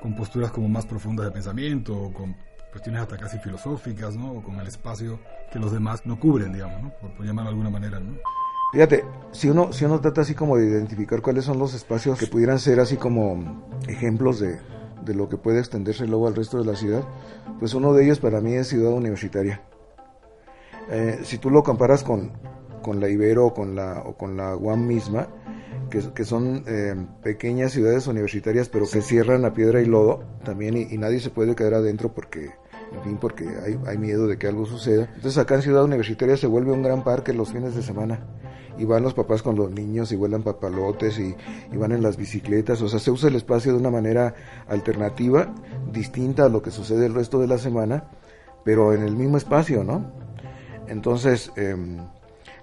con 0.00 0.14
posturas 0.14 0.50
como 0.50 0.68
más 0.68 0.84
profundas 0.84 1.26
de 1.26 1.32
pensamiento, 1.32 1.96
o 1.96 2.12
con 2.12 2.36
cuestiones 2.72 3.02
hasta 3.02 3.16
casi 3.16 3.38
filosóficas, 3.38 4.16
¿no? 4.16 4.32
O 4.32 4.42
con 4.42 4.58
el 4.58 4.66
espacio 4.66 5.20
que 5.52 5.58
los 5.58 5.70
demás 5.70 6.04
no 6.04 6.18
cubren, 6.18 6.52
digamos. 6.52 6.92
Por, 6.94 7.12
por 7.12 7.24
llamarlo 7.24 7.50
de 7.50 7.54
alguna 7.54 7.70
manera, 7.70 8.00
¿no? 8.00 8.14
Fíjate, 8.72 9.04
si 9.32 9.50
uno, 9.50 9.72
si 9.72 9.84
uno 9.84 10.00
trata 10.00 10.22
así 10.22 10.34
como 10.34 10.56
de 10.56 10.66
identificar 10.66 11.20
cuáles 11.20 11.44
son 11.44 11.58
los 11.58 11.74
espacios 11.74 12.18
que 12.18 12.26
pudieran 12.26 12.58
ser 12.58 12.80
así 12.80 12.96
como 12.96 13.68
ejemplos 13.86 14.40
de, 14.40 14.58
de 15.04 15.14
lo 15.14 15.28
que 15.28 15.36
puede 15.36 15.58
extenderse 15.58 16.06
luego 16.06 16.26
al 16.26 16.34
resto 16.34 16.58
de 16.58 16.64
la 16.64 16.74
ciudad, 16.74 17.04
pues 17.58 17.74
uno 17.74 17.92
de 17.92 18.04
ellos 18.04 18.18
para 18.18 18.40
mí 18.40 18.54
es 18.54 18.68
Ciudad 18.68 18.92
Universitaria. 18.92 19.60
Eh, 20.90 21.20
si 21.22 21.36
tú 21.36 21.50
lo 21.50 21.62
comparas 21.62 22.02
con, 22.02 22.32
con 22.82 22.98
la 22.98 23.10
Ibero 23.10 23.46
o 23.46 23.54
con 23.54 23.74
la, 23.74 24.02
o 24.06 24.16
con 24.16 24.38
la 24.38 24.56
UAM 24.56 24.86
misma, 24.86 25.28
que, 25.90 26.00
que 26.14 26.24
son 26.24 26.64
eh, 26.66 26.94
pequeñas 27.22 27.72
ciudades 27.72 28.06
universitarias 28.06 28.68
pero 28.68 28.86
que 28.90 29.02
cierran 29.02 29.44
a 29.44 29.52
piedra 29.52 29.82
y 29.82 29.86
lodo 29.86 30.24
también 30.44 30.76
y, 30.76 30.82
y 30.90 30.98
nadie 30.98 31.20
se 31.20 31.30
puede 31.30 31.54
quedar 31.54 31.74
adentro 31.74 32.14
porque 32.14 32.50
en 32.94 33.02
fin, 33.02 33.18
porque 33.20 33.48
hay, 33.64 33.78
hay, 33.86 33.98
miedo 33.98 34.26
de 34.26 34.38
que 34.38 34.46
algo 34.46 34.66
suceda. 34.66 35.08
Entonces 35.14 35.38
acá 35.38 35.54
en 35.56 35.62
Ciudad 35.62 35.84
Universitaria 35.84 36.36
se 36.36 36.46
vuelve 36.46 36.72
un 36.72 36.82
gran 36.82 37.04
parque 37.04 37.32
los 37.32 37.52
fines 37.52 37.74
de 37.74 37.82
semana. 37.82 38.20
Y 38.78 38.84
van 38.86 39.02
los 39.02 39.12
papás 39.12 39.42
con 39.42 39.54
los 39.54 39.70
niños 39.70 40.12
y 40.12 40.16
vuelan 40.16 40.42
papalotes 40.42 41.18
y, 41.18 41.34
van 41.76 41.92
en 41.92 42.02
las 42.02 42.16
bicicletas. 42.16 42.80
O 42.80 42.88
sea, 42.88 42.98
se 42.98 43.10
usa 43.10 43.28
el 43.28 43.36
espacio 43.36 43.72
de 43.72 43.78
una 43.78 43.90
manera 43.90 44.34
alternativa, 44.66 45.54
distinta 45.92 46.46
a 46.46 46.48
lo 46.48 46.62
que 46.62 46.70
sucede 46.70 47.06
el 47.06 47.14
resto 47.14 47.38
de 47.38 47.48
la 47.48 47.58
semana, 47.58 48.04
pero 48.64 48.94
en 48.94 49.02
el 49.02 49.14
mismo 49.14 49.36
espacio, 49.36 49.84
¿no? 49.84 50.10
Entonces, 50.88 51.52
eh, 51.56 51.76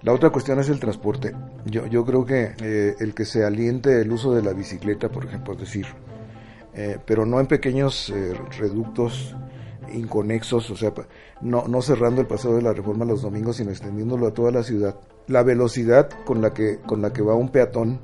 la 0.02 0.12
otra 0.14 0.30
cuestión 0.30 0.58
es 0.58 0.68
el 0.68 0.80
transporte. 0.80 1.34
Yo, 1.66 1.86
yo 1.86 2.04
creo 2.06 2.24
que 2.24 2.54
eh, 2.60 2.96
el 3.00 3.14
que 3.14 3.24
se 3.24 3.44
aliente 3.44 4.00
el 4.00 4.10
uso 4.10 4.34
de 4.34 4.42
la 4.42 4.52
bicicleta, 4.52 5.10
por 5.10 5.26
ejemplo, 5.26 5.52
es 5.52 5.60
decir, 5.60 5.86
eh, 6.74 6.98
pero 7.04 7.26
no 7.26 7.38
en 7.38 7.46
pequeños 7.46 8.10
eh, 8.10 8.32
reductos 8.58 9.36
inconexos, 9.92 10.70
o 10.70 10.76
sea, 10.76 10.92
no, 11.40 11.66
no 11.68 11.82
cerrando 11.82 12.20
el 12.20 12.26
paseo 12.26 12.54
de 12.54 12.62
la 12.62 12.72
reforma 12.72 13.04
los 13.04 13.22
domingos, 13.22 13.56
sino 13.56 13.70
extendiéndolo 13.70 14.26
a 14.26 14.34
toda 14.34 14.50
la 14.50 14.62
ciudad. 14.62 14.96
La 15.26 15.42
velocidad 15.42 16.08
con 16.24 16.40
la 16.40 16.52
que, 16.52 16.78
con 16.78 17.02
la 17.02 17.12
que 17.12 17.22
va 17.22 17.34
un 17.34 17.50
peatón 17.50 18.00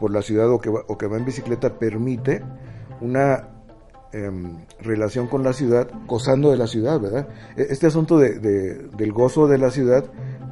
por 0.00 0.12
la 0.12 0.22
ciudad 0.22 0.50
o 0.50 0.60
que 0.60 0.70
va, 0.70 0.80
o 0.86 0.96
que 0.96 1.06
va 1.06 1.16
en 1.16 1.24
bicicleta 1.24 1.78
permite 1.78 2.42
una 3.00 3.48
em, 4.12 4.64
relación 4.80 5.26
con 5.26 5.42
la 5.42 5.52
ciudad, 5.52 5.88
gozando 6.06 6.50
de 6.50 6.56
la 6.56 6.66
ciudad, 6.66 7.00
¿verdad? 7.00 7.28
E, 7.56 7.66
este 7.70 7.86
asunto 7.86 8.18
de, 8.18 8.38
del 8.38 9.12
gozo 9.12 9.46
de 9.46 9.58
la 9.58 9.70
ciudad, 9.70 10.04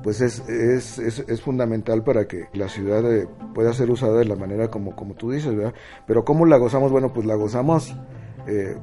pues 0.02 0.20
es, 0.20 0.48
es, 0.48 0.98
es, 0.98 1.40
fundamental 1.40 2.04
para 2.04 2.28
que 2.28 2.44
la 2.52 2.68
ciudad 2.68 3.10
eh, 3.12 3.26
pueda 3.54 3.72
ser 3.72 3.90
usada 3.90 4.18
de 4.18 4.24
la 4.24 4.36
manera 4.36 4.68
como, 4.68 4.94
como 4.94 5.14
tú 5.14 5.32
dices, 5.32 5.54
¿verdad? 5.54 5.74
Pero 6.06 6.24
¿cómo 6.24 6.46
la 6.46 6.58
gozamos? 6.58 6.92
Bueno, 6.92 7.12
pues 7.12 7.26
la 7.26 7.34
gozamos 7.34 7.96
eh, 8.46 8.76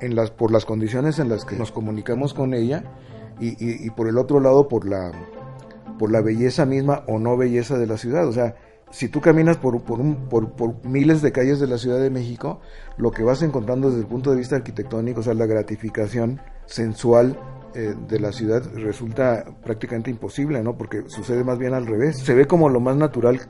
en 0.00 0.14
las, 0.14 0.30
por 0.30 0.52
las 0.52 0.64
condiciones 0.64 1.18
en 1.18 1.28
las 1.28 1.44
que 1.44 1.56
nos 1.56 1.72
comunicamos 1.72 2.34
con 2.34 2.54
ella 2.54 2.84
y, 3.40 3.56
y, 3.58 3.90
por 3.90 4.08
el 4.08 4.18
otro 4.18 4.38
lado 4.38 4.68
por 4.68 4.86
la, 4.88 5.10
por 5.98 6.12
la 6.12 6.20
belleza 6.20 6.64
misma 6.64 7.02
o 7.08 7.18
no 7.18 7.36
belleza 7.36 7.76
de 7.78 7.86
la 7.86 7.96
ciudad. 7.96 8.28
O 8.28 8.32
sea, 8.32 8.54
si 8.92 9.08
tú 9.08 9.20
caminas 9.20 9.56
por, 9.56 9.82
por, 9.82 10.00
un, 10.00 10.28
por, 10.28 10.84
miles 10.84 11.22
de 11.22 11.32
calles 11.32 11.58
de 11.58 11.66
la 11.66 11.78
Ciudad 11.78 11.98
de 11.98 12.10
México, 12.10 12.60
lo 12.98 13.10
que 13.10 13.22
vas 13.22 13.42
encontrando 13.42 13.88
desde 13.88 14.02
el 14.02 14.06
punto 14.06 14.30
de 14.30 14.36
vista 14.36 14.56
arquitectónico, 14.56 15.20
o 15.20 15.22
sea, 15.22 15.34
la 15.34 15.46
gratificación 15.46 16.40
sensual 16.66 17.38
eh, 17.74 17.94
de 18.06 18.20
la 18.20 18.32
ciudad 18.32 18.62
resulta 18.74 19.44
prácticamente 19.64 20.10
imposible, 20.10 20.62
¿no? 20.62 20.76
Porque 20.76 21.04
sucede 21.06 21.42
más 21.42 21.58
bien 21.58 21.72
al 21.72 21.86
revés. 21.86 22.18
Se 22.18 22.34
ve 22.34 22.46
como 22.46 22.68
lo 22.68 22.80
más 22.80 22.96
natural 22.96 23.40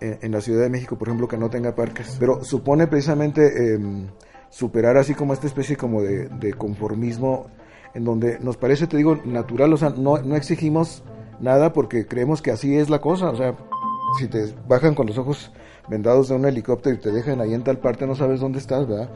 eh, 0.00 0.18
en 0.22 0.32
la 0.32 0.40
Ciudad 0.40 0.62
de 0.62 0.70
México, 0.70 0.96
por 0.96 1.08
ejemplo, 1.08 1.28
que 1.28 1.36
no 1.36 1.50
tenga 1.50 1.74
parques. 1.74 2.16
Pero 2.18 2.42
supone 2.42 2.86
precisamente 2.86 3.74
em, 3.74 4.08
superar 4.50 4.96
así 4.96 5.14
como 5.14 5.32
esta 5.32 5.46
especie 5.46 5.76
como 5.76 6.02
de, 6.02 6.28
de, 6.28 6.54
conformismo 6.54 7.46
en 7.94 8.04
donde 8.04 8.38
nos 8.40 8.56
parece, 8.56 8.86
te 8.86 8.96
digo, 8.96 9.18
natural, 9.24 9.72
o 9.72 9.76
sea, 9.76 9.90
no, 9.90 10.18
no 10.18 10.36
exigimos 10.36 11.02
nada 11.40 11.72
porque 11.72 12.06
creemos 12.06 12.42
que 12.42 12.50
así 12.50 12.76
es 12.76 12.90
la 12.90 13.00
cosa, 13.00 13.30
o 13.30 13.36
sea, 13.36 13.56
si 14.18 14.28
te 14.28 14.54
bajan 14.66 14.94
con 14.94 15.06
los 15.06 15.18
ojos 15.18 15.52
vendados 15.88 16.28
de 16.28 16.34
un 16.34 16.44
helicóptero 16.44 16.96
y 16.96 16.98
te 16.98 17.10
dejan 17.10 17.40
ahí 17.40 17.54
en 17.54 17.64
tal 17.64 17.78
parte, 17.78 18.06
no 18.06 18.14
sabes 18.14 18.40
dónde 18.40 18.58
estás, 18.58 18.86
¿verdad? 18.86 19.10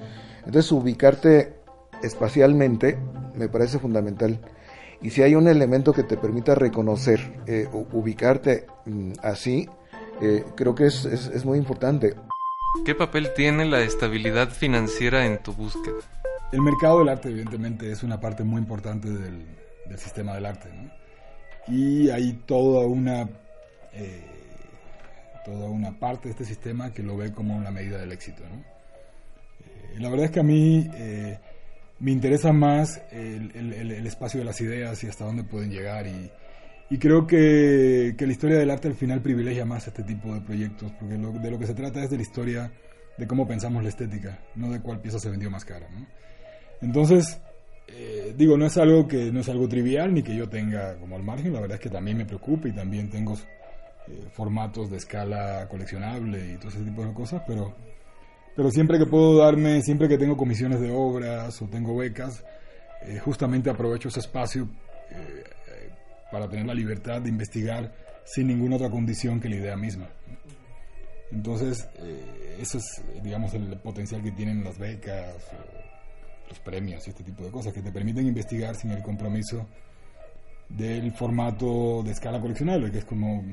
Entonces 0.44 0.70
ubicarte 0.72 1.54
espacialmente 2.02 2.98
me 3.34 3.48
parece 3.48 3.78
fundamental. 3.78 4.40
Y 5.00 5.10
si 5.10 5.22
hay 5.22 5.34
un 5.34 5.48
elemento 5.48 5.92
que 5.92 6.04
te 6.04 6.16
permita 6.16 6.54
reconocer, 6.54 7.40
eh, 7.46 7.68
ubicarte 7.92 8.66
mm, 8.86 9.12
así, 9.22 9.68
eh, 10.20 10.44
creo 10.54 10.74
que 10.74 10.86
es, 10.86 11.04
es, 11.04 11.44
muy 11.44 11.58
importante. 11.58 12.14
¿Qué 12.84 12.94
papel 12.96 13.32
tiene 13.34 13.64
la 13.64 13.80
estabilidad 13.82 14.50
financiera 14.50 15.24
en 15.24 15.40
tu 15.40 15.52
búsqueda? 15.52 15.98
El 16.52 16.62
mercado 16.62 16.98
del 16.98 17.10
arte, 17.10 17.28
evidentemente, 17.28 17.92
es 17.92 18.02
una 18.02 18.18
parte 18.18 18.42
muy 18.42 18.58
importante 18.58 19.08
del, 19.08 19.46
del 19.86 19.98
sistema 19.98 20.34
del 20.34 20.46
arte. 20.46 20.68
¿no? 20.72 20.90
Y 21.68 22.10
hay 22.10 22.32
toda 22.44 22.84
una 22.86 23.28
eh, 23.92 24.24
toda 25.44 25.68
una 25.68 25.98
parte 25.98 26.24
de 26.24 26.32
este 26.32 26.44
sistema 26.44 26.92
que 26.92 27.02
lo 27.02 27.16
ve 27.16 27.32
como 27.32 27.54
una 27.56 27.70
medida 27.70 27.98
del 27.98 28.10
éxito. 28.10 28.42
¿no? 28.42 28.64
Eh, 29.66 30.00
la 30.00 30.08
verdad 30.08 30.26
es 30.26 30.30
que 30.32 30.40
a 30.40 30.44
mí 30.44 30.90
eh, 30.94 31.38
me 32.00 32.10
interesa 32.10 32.52
más 32.52 33.00
el, 33.12 33.52
el, 33.54 34.06
espacio 34.06 34.40
de 34.40 34.46
las 34.46 34.60
ideas 34.60 35.04
y 35.04 35.08
hasta 35.08 35.24
dónde 35.24 35.44
pueden 35.44 35.70
llegar 35.70 36.06
y, 36.06 36.30
y 36.92 36.98
creo 36.98 37.26
que, 37.26 38.14
que, 38.18 38.26
la 38.26 38.32
historia 38.32 38.58
del 38.58 38.70
arte 38.70 38.86
al 38.86 38.94
final 38.94 39.22
privilegia 39.22 39.64
más 39.64 39.88
este 39.88 40.02
tipo 40.02 40.34
de 40.34 40.42
proyectos 40.42 40.92
porque 41.00 41.14
de 41.14 41.50
lo 41.50 41.58
que 41.58 41.66
se 41.66 41.72
trata 41.72 42.04
es 42.04 42.10
de 42.10 42.16
la 42.16 42.22
historia 42.22 42.70
de 43.16 43.26
cómo 43.26 43.48
pensamos 43.48 43.82
la 43.82 43.88
estética, 43.88 44.40
no 44.56 44.70
de 44.70 44.82
cuál 44.82 45.00
pieza 45.00 45.18
se 45.18 45.30
vendió 45.30 45.50
más 45.50 45.64
cara. 45.64 45.88
¿no? 45.90 46.06
Entonces, 46.82 47.40
eh, 47.88 48.34
digo, 48.36 48.58
no 48.58 48.66
es 48.66 48.76
algo 48.76 49.08
que 49.08 49.32
no 49.32 49.40
es 49.40 49.48
algo 49.48 49.66
trivial 49.70 50.12
ni 50.12 50.22
que 50.22 50.36
yo 50.36 50.50
tenga 50.50 50.98
como 50.98 51.16
al 51.16 51.22
margen, 51.22 51.54
la 51.54 51.60
verdad 51.60 51.76
es 51.76 51.80
que 51.80 51.88
también 51.88 52.18
me 52.18 52.26
preocupa 52.26 52.68
y 52.68 52.72
también 52.72 53.08
tengo 53.08 53.38
eh, 54.08 54.28
formatos 54.32 54.90
de 54.90 54.98
escala 54.98 55.66
coleccionable 55.70 56.52
y 56.52 56.56
todo 56.58 56.68
ese 56.68 56.82
tipo 56.82 57.06
de 57.06 57.14
cosas, 57.14 57.42
pero, 57.46 57.74
pero 58.54 58.70
siempre 58.70 58.98
que 58.98 59.06
puedo 59.06 59.38
darme, 59.38 59.80
siempre 59.80 60.08
que 60.08 60.18
tengo 60.18 60.36
comisiones 60.36 60.78
de 60.78 60.90
obras 60.90 61.62
o 61.62 61.68
tengo 61.68 61.96
becas, 61.96 62.44
eh, 63.00 63.18
justamente 63.18 63.70
aprovecho 63.70 64.08
ese 64.08 64.20
espacio 64.20 64.68
eh, 65.10 65.44
para 66.32 66.48
tener 66.48 66.66
la 66.66 66.74
libertad 66.74 67.20
de 67.20 67.28
investigar 67.28 67.94
sin 68.24 68.48
ninguna 68.48 68.76
otra 68.76 68.90
condición 68.90 69.38
que 69.38 69.48
la 69.48 69.56
idea 69.56 69.76
misma. 69.76 70.08
Entonces, 71.30 71.88
eso 72.58 72.78
es, 72.78 73.02
digamos, 73.22 73.54
el 73.54 73.78
potencial 73.78 74.22
que 74.22 74.32
tienen 74.32 74.64
las 74.64 74.78
becas, 74.78 75.34
los 76.48 76.58
premios 76.60 77.06
y 77.06 77.10
este 77.10 77.22
tipo 77.22 77.44
de 77.44 77.50
cosas, 77.50 77.72
que 77.72 77.82
te 77.82 77.92
permiten 77.92 78.26
investigar 78.26 78.74
sin 78.74 78.90
el 78.90 79.02
compromiso 79.02 79.66
del 80.68 81.12
formato 81.12 82.02
de 82.02 82.12
escala 82.12 82.40
coleccionable, 82.40 82.90
que 82.90 82.98
es 82.98 83.04
como 83.04 83.44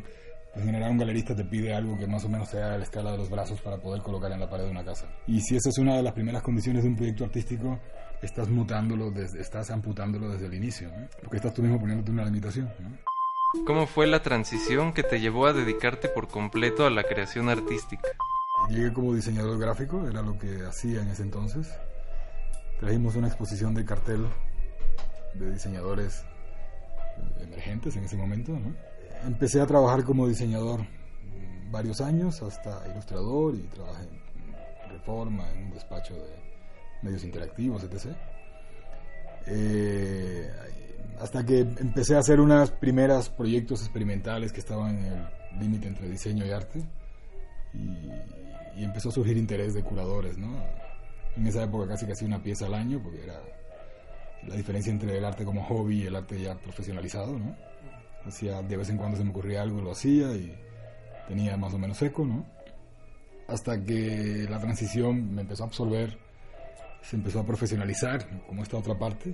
en 0.60 0.66
general 0.66 0.92
un 0.92 0.98
galerista 0.98 1.36
te 1.36 1.46
pide 1.46 1.74
algo 1.74 1.98
que 1.98 2.06
más 2.06 2.24
o 2.26 2.30
menos 2.30 2.50
sea 2.50 2.74
a 2.74 2.78
la 2.78 2.84
escala 2.84 3.12
de 3.12 3.18
los 3.18 3.30
brazos 3.30 3.62
para 3.62 3.78
poder 3.78 4.02
colocar 4.02 4.32
en 4.32 4.40
la 4.40 4.50
pared 4.50 4.66
de 4.66 4.72
una 4.72 4.84
casa. 4.84 5.08
Y 5.28 5.42
si 5.42 5.56
esa 5.56 5.70
es 5.70 5.78
una 5.78 5.96
de 5.96 6.04
las 6.04 6.14
primeras 6.14 6.44
condiciones 6.44 6.84
de 6.84 6.90
un 6.90 6.96
proyecto 6.96 7.24
artístico, 7.24 7.80
estás 8.22 8.50
mutándolo, 8.50 9.12
desde, 9.12 9.42
estás 9.42 9.72
amputándolo 9.72 10.30
desde 10.30 10.48
el 10.48 10.54
inicio, 10.54 10.92
porque 11.22 11.38
estás 11.38 11.54
tú 11.54 11.62
mismo 11.62 11.80
poniéndote 11.80 12.12
una 12.12 12.26
limitación. 12.26 12.70
¿Cómo 13.66 13.88
fue 13.88 14.06
la 14.06 14.22
transición 14.22 14.94
que 14.94 15.04
te 15.04 15.20
llevó 15.20 15.48
a 15.48 15.54
dedicarte 15.54 16.10
por 16.10 16.28
completo 16.28 16.86
a 16.86 16.90
la 16.90 17.04
creación 17.04 17.50
artística? 17.50 18.08
Llegué 18.70 18.94
como 18.94 19.16
diseñador 19.16 19.58
gráfico, 19.58 20.08
era 20.08 20.22
lo 20.22 20.38
que 20.38 20.66
hacía 20.68 21.02
en 21.02 21.08
ese 21.08 21.24
entonces. 21.24 21.74
Trajimos 22.80 23.16
una 23.16 23.28
exposición 23.28 23.74
de 23.74 23.86
cartel 23.86 24.28
de 25.34 25.52
diseñadores 25.52 26.24
emergentes 27.40 27.96
en 27.96 28.04
ese 28.04 28.18
momento, 28.18 28.52
¿no? 28.52 28.89
Empecé 29.26 29.62
a 29.62 29.66
trabajar 29.66 30.04
como 30.04 30.28
diseñador 30.28 30.82
varios 31.72 32.02
años, 32.02 32.42
hasta 32.42 32.88
ilustrador 32.92 33.56
y 33.56 33.60
trabajé 33.68 34.04
en 34.04 34.90
Reforma, 34.92 35.50
en 35.52 35.66
un 35.66 35.72
despacho 35.72 36.16
de 36.16 36.50
medios 37.02 37.24
interactivos, 37.24 37.84
etc. 37.84 38.16
Eh, 39.46 40.50
hasta 41.20 41.46
que 41.46 41.60
empecé 41.60 42.16
a 42.16 42.20
hacer 42.20 42.40
unos 42.40 42.72
primeros 42.72 43.30
proyectos 43.30 43.82
experimentales 43.82 44.52
que 44.52 44.60
estaban 44.60 44.98
en 44.98 45.06
el 45.06 45.60
límite 45.60 45.88
entre 45.88 46.10
diseño 46.10 46.46
y 46.46 46.52
arte 46.52 46.84
y, 47.74 48.84
empezó 48.84 49.10
a 49.10 49.12
surgir 49.12 49.36
interés 49.36 49.74
de 49.74 49.84
curadores, 49.84 50.38
¿no? 50.38 50.64
En 51.36 51.46
esa 51.46 51.64
época 51.64 51.86
casi 51.86 52.10
hacía 52.10 52.26
una 52.26 52.42
pieza 52.42 52.66
al 52.66 52.74
año 52.74 53.02
porque 53.04 53.24
era 53.24 53.42
la 54.48 54.56
diferencia 54.56 54.90
entre 54.90 55.18
el 55.18 55.26
arte 55.26 55.44
como 55.44 55.66
hobby 55.66 56.04
y 56.04 56.06
el 56.06 56.16
arte 56.16 56.40
ya 56.42 56.56
profesionalizado, 56.56 57.38
¿no? 57.38 57.58
Hacía, 58.26 58.62
de 58.62 58.78
vez 58.78 58.90
en 58.90 58.98
cuando 58.98 59.18
se 59.18 59.24
me 59.24 59.32
ocurría 59.32 59.62
algo, 59.62 59.82
lo 59.82 59.92
hacía 59.92 60.34
y 60.34 60.56
tenía 61.28 61.58
más 61.58 61.74
o 61.74 61.78
menos 61.78 62.02
eco, 62.02 62.26
¿no? 62.26 62.46
Hasta 63.48 63.84
que 63.84 64.46
la 64.50 64.60
transición 64.60 65.34
me 65.34 65.42
empezó 65.42 65.64
a 65.64 65.68
absorber, 65.68 66.18
se 67.02 67.16
empezó 67.16 67.40
a 67.40 67.46
profesionalizar, 67.46 68.28
como 68.46 68.64
esta 68.64 68.78
otra 68.78 68.98
parte, 68.98 69.34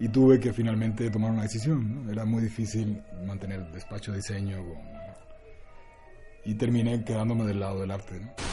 y 0.00 0.08
tuve 0.08 0.40
que 0.40 0.52
finalmente 0.52 1.10
tomar 1.10 1.30
una 1.30 1.42
decisión, 1.42 2.06
¿no? 2.06 2.12
Era 2.12 2.24
muy 2.24 2.42
difícil 2.42 3.02
mantener 3.26 3.70
despacho 3.72 4.12
de 4.12 4.18
diseño 4.18 4.64
y 6.44 6.54
terminé 6.54 7.04
quedándome 7.04 7.44
del 7.44 7.60
lado 7.60 7.80
del 7.80 7.90
arte, 7.90 8.20
¿no? 8.20 8.43